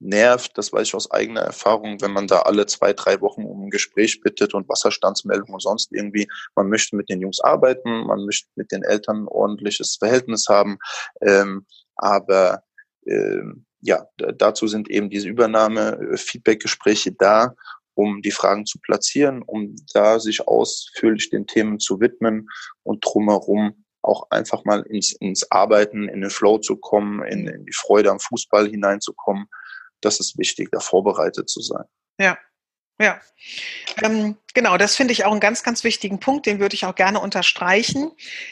[0.00, 3.66] nervt, das weiß ich aus eigener Erfahrung, wenn man da alle zwei, drei Wochen um
[3.66, 6.28] ein Gespräch bittet und Wasserstandsmeldung und sonst irgendwie.
[6.54, 10.78] Man möchte mit den Jungs arbeiten, man möchte mit den Eltern ein ordentliches Verhältnis haben,
[11.20, 12.62] ähm, aber
[13.06, 17.54] ähm, ja, dazu sind eben diese Übernahme-Feedback-Gespräche da,
[17.94, 22.48] um die Fragen zu platzieren, um da sich ausführlich den Themen zu widmen
[22.82, 27.66] und drumherum auch einfach mal ins, ins Arbeiten, in den Flow zu kommen, in, in
[27.66, 29.48] die Freude am Fußball hineinzukommen
[30.00, 31.84] das ist wichtig, da vorbereitet zu sein.
[32.18, 32.36] Ja,
[33.00, 33.20] ja,
[34.02, 36.96] ähm, genau, das finde ich auch einen ganz, ganz wichtigen Punkt, den würde ich auch
[36.96, 38.10] gerne unterstreichen.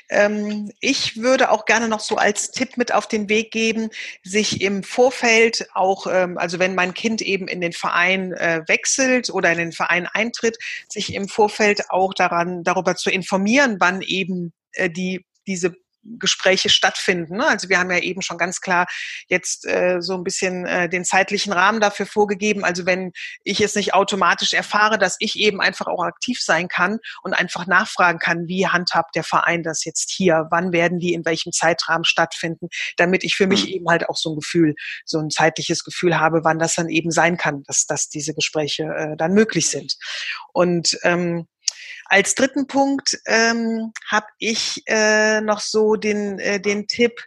[0.08, 3.90] Ähm, ich würde auch gerne noch so als Tipp mit auf den Weg geben,
[4.22, 9.30] sich im Vorfeld auch, ähm, also wenn mein Kind eben in den Verein äh, wechselt
[9.30, 10.56] oder in den Verein eintritt,
[10.88, 15.74] sich im Vorfeld auch daran, darüber zu informieren, wann eben äh, die diese
[16.18, 17.36] Gespräche stattfinden.
[17.36, 17.46] Ne?
[17.46, 18.86] Also wir haben ja eben schon ganz klar
[19.28, 22.64] jetzt äh, so ein bisschen äh, den zeitlichen Rahmen dafür vorgegeben.
[22.64, 23.12] Also wenn
[23.44, 27.66] ich es nicht automatisch erfahre, dass ich eben einfach auch aktiv sein kann und einfach
[27.66, 32.04] nachfragen kann, wie handhabt der Verein das jetzt hier, wann werden die in welchem Zeitrahmen
[32.04, 33.72] stattfinden, damit ich für mich mhm.
[33.72, 37.10] eben halt auch so ein Gefühl, so ein zeitliches Gefühl habe, wann das dann eben
[37.10, 39.96] sein kann, dass, dass diese Gespräche äh, dann möglich sind.
[40.52, 41.46] Und ähm,
[42.06, 47.20] als dritten Punkt ähm, habe ich äh, noch so den, äh, den Tipp,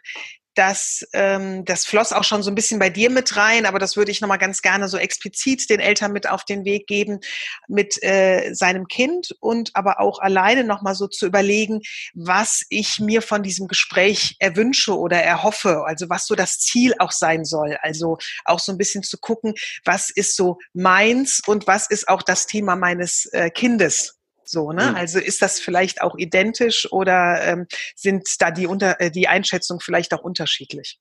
[0.54, 3.96] dass ähm, das floss auch schon so ein bisschen bei dir mit rein, aber das
[3.96, 7.20] würde ich nochmal ganz gerne so explizit den Eltern mit auf den Weg geben,
[7.68, 11.80] mit äh, seinem Kind und aber auch alleine nochmal so zu überlegen,
[12.14, 17.12] was ich mir von diesem Gespräch erwünsche oder erhoffe, also was so das Ziel auch
[17.12, 17.78] sein soll.
[17.80, 19.54] Also auch so ein bisschen zu gucken,
[19.84, 24.19] was ist so meins und was ist auch das Thema meines äh, Kindes.
[24.50, 24.90] So, ne?
[24.90, 24.96] Mhm.
[24.96, 29.80] Also ist das vielleicht auch identisch oder ähm, sind da die, unter, äh, die Einschätzungen
[29.80, 30.98] vielleicht auch unterschiedlich?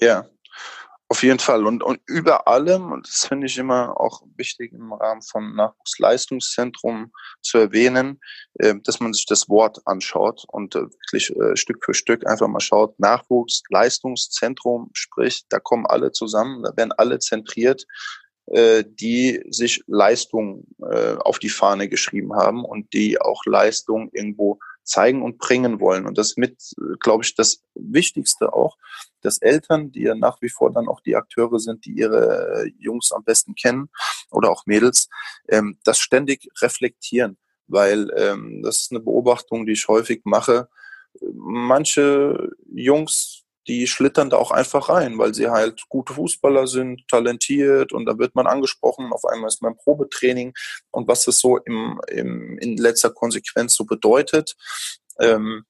[0.00, 0.28] Ja,
[1.06, 1.64] auf jeden Fall.
[1.66, 7.12] Und, und über allem, und das finde ich immer auch wichtig im Rahmen von Nachwuchsleistungszentrum
[7.42, 8.18] zu erwähnen,
[8.54, 12.48] äh, dass man sich das Wort anschaut und äh, wirklich äh, Stück für Stück einfach
[12.48, 17.86] mal schaut, Nachwuchsleistungszentrum, sprich, da kommen alle zusammen, da werden alle zentriert
[18.46, 24.58] äh, die sich Leistung äh, auf die Fahne geschrieben haben und die auch Leistung irgendwo
[24.84, 26.06] zeigen und bringen wollen.
[26.06, 26.60] Und das mit,
[27.00, 28.76] glaube ich, das Wichtigste auch,
[29.20, 33.12] dass Eltern, die ja nach wie vor dann auch die Akteure sind, die ihre Jungs
[33.12, 33.88] am besten kennen
[34.30, 35.08] oder auch Mädels,
[35.48, 37.38] ähm, das ständig reflektieren.
[37.68, 40.68] Weil ähm, das ist eine Beobachtung, die ich häufig mache.
[41.32, 47.92] Manche Jungs die schlittern da auch einfach rein, weil sie halt gute Fußballer sind, talentiert
[47.92, 50.52] und da wird man angesprochen, auf einmal ist man Probetraining
[50.90, 54.56] und was das so im, im, in letzter Konsequenz so bedeutet,
[55.20, 55.64] ähm,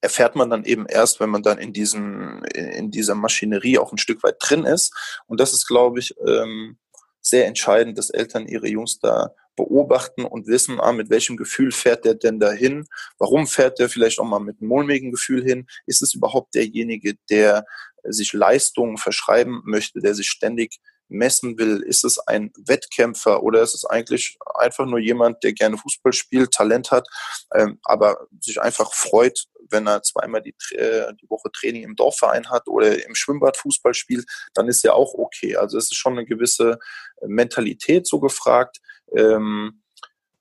[0.00, 3.98] erfährt man dann eben erst, wenn man dann in diesem, in dieser Maschinerie auch ein
[3.98, 4.94] Stück weit drin ist.
[5.26, 6.78] Und das ist, glaube ich, ähm,
[7.22, 12.04] sehr entscheidend, dass Eltern ihre Jungs da beobachten und wissen, ah, mit welchem Gefühl fährt
[12.04, 12.84] der denn dahin?
[13.18, 15.66] Warum fährt der vielleicht auch mal mit einem mulmigen Gefühl hin?
[15.86, 17.64] Ist es überhaupt derjenige, der
[18.04, 20.78] sich Leistungen verschreiben möchte, der sich ständig
[21.08, 21.82] messen will?
[21.82, 26.52] Ist es ein Wettkämpfer oder ist es eigentlich einfach nur jemand, der gerne Fußball spielt,
[26.52, 27.06] Talent hat,
[27.54, 32.50] ähm, aber sich einfach freut, wenn er zweimal die, äh, die Woche Training im Dorfverein
[32.50, 35.56] hat oder im Schwimmbad Fußball spielt, dann ist ja auch okay.
[35.56, 36.78] Also es ist schon eine gewisse
[37.26, 38.80] Mentalität so gefragt,
[39.16, 39.82] ähm,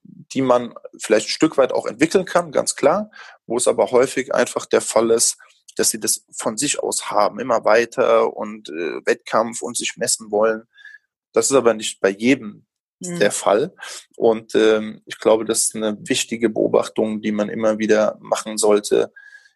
[0.04, 3.12] die man vielleicht ein Stück weit auch entwickeln kann, ganz klar,
[3.46, 5.38] wo es aber häufig einfach der Fall ist,
[5.76, 10.32] dass sie das von sich aus haben, immer weiter und äh, Wettkampf und sich messen
[10.32, 10.64] wollen.
[11.34, 12.66] Das ist aber nicht bei jedem
[13.00, 13.20] mhm.
[13.20, 13.74] der Fall.
[14.16, 19.12] Und ähm, ich glaube, das ist eine wichtige Beobachtung, die man immer wieder machen sollte.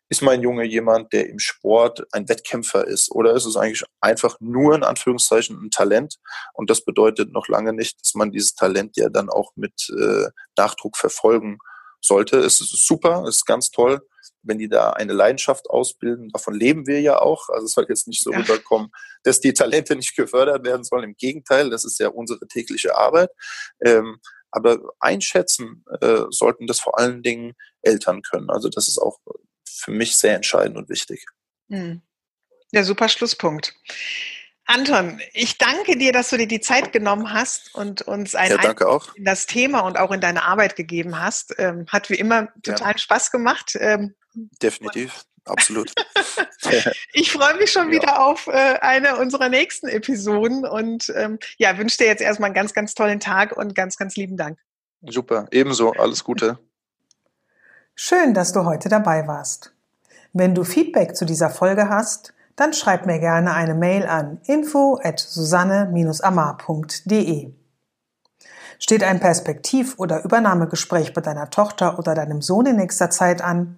[0.09, 3.11] Ist mein Junge jemand, der im Sport ein Wettkämpfer ist?
[3.11, 6.17] Oder ist es eigentlich einfach nur in Anführungszeichen ein Talent?
[6.53, 10.29] Und das bedeutet noch lange nicht, dass man dieses Talent ja dann auch mit äh,
[10.55, 11.59] Nachdruck verfolgen
[12.01, 12.37] sollte.
[12.37, 14.01] Es ist super, es ist ganz toll
[14.47, 17.49] wenn die da eine Leidenschaft ausbilden, davon leben wir ja auch.
[17.49, 18.39] Also es soll jetzt nicht so ja.
[18.39, 18.89] rüberkommen,
[19.23, 21.03] dass die Talente nicht gefördert werden sollen.
[21.03, 23.29] Im Gegenteil, das ist ja unsere tägliche Arbeit.
[23.83, 24.19] Ähm,
[24.51, 28.49] aber einschätzen äh, sollten das vor allen Dingen Eltern können.
[28.49, 29.19] Also das ist auch
[29.67, 31.25] für mich sehr entscheidend und wichtig.
[31.69, 32.01] Hm.
[32.71, 33.75] Ja, super Schlusspunkt.
[34.67, 38.57] Anton, ich danke dir, dass du dir die Zeit genommen hast und uns ein ja,
[38.57, 41.55] Einblick in das Thema und auch in deine Arbeit gegeben hast.
[41.57, 42.97] Ähm, hat wie immer total ja.
[42.97, 43.77] Spaß gemacht.
[43.79, 44.13] Ähm,
[44.61, 45.93] Definitiv, absolut.
[47.13, 48.01] ich freue mich schon ja.
[48.01, 48.51] wieder auf äh,
[48.81, 53.21] eine unserer nächsten Episoden und ähm, ja, wünsche dir jetzt erstmal einen ganz, ganz tollen
[53.21, 54.59] Tag und ganz, ganz lieben Dank.
[55.01, 56.59] Super, ebenso, alles Gute.
[57.95, 59.73] Schön, dass du heute dabei warst.
[60.33, 64.99] Wenn du Feedback zu dieser Folge hast, dann schreib mir gerne eine Mail an info
[65.01, 67.53] at susanne-amar.de.
[68.79, 73.77] Steht ein Perspektiv- oder Übernahmegespräch bei deiner Tochter oder deinem Sohn in nächster Zeit an,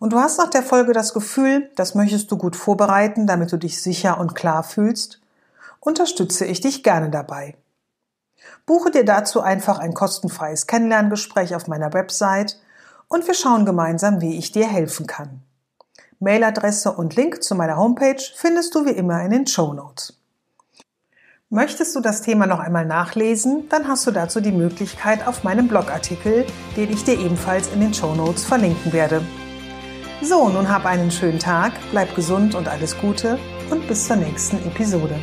[0.00, 3.58] und du hast nach der Folge das Gefühl, das möchtest du gut vorbereiten, damit du
[3.58, 5.20] dich sicher und klar fühlst,
[5.78, 7.54] unterstütze ich dich gerne dabei.
[8.64, 12.58] Buche dir dazu einfach ein kostenfreies Kennenlerngespräch auf meiner Website
[13.08, 15.42] und wir schauen gemeinsam, wie ich dir helfen kann.
[16.20, 20.20] Mailadresse und Link zu meiner Homepage findest du wie immer in den Show Notes.
[21.48, 25.66] Möchtest du das Thema noch einmal nachlesen, dann hast du dazu die Möglichkeit auf meinem
[25.66, 26.44] Blogartikel,
[26.76, 29.22] den ich dir ebenfalls in den Show Notes verlinken werde.
[30.20, 33.38] So, nun hab einen schönen Tag, bleib gesund und alles Gute
[33.70, 35.18] und bis zur nächsten Episode.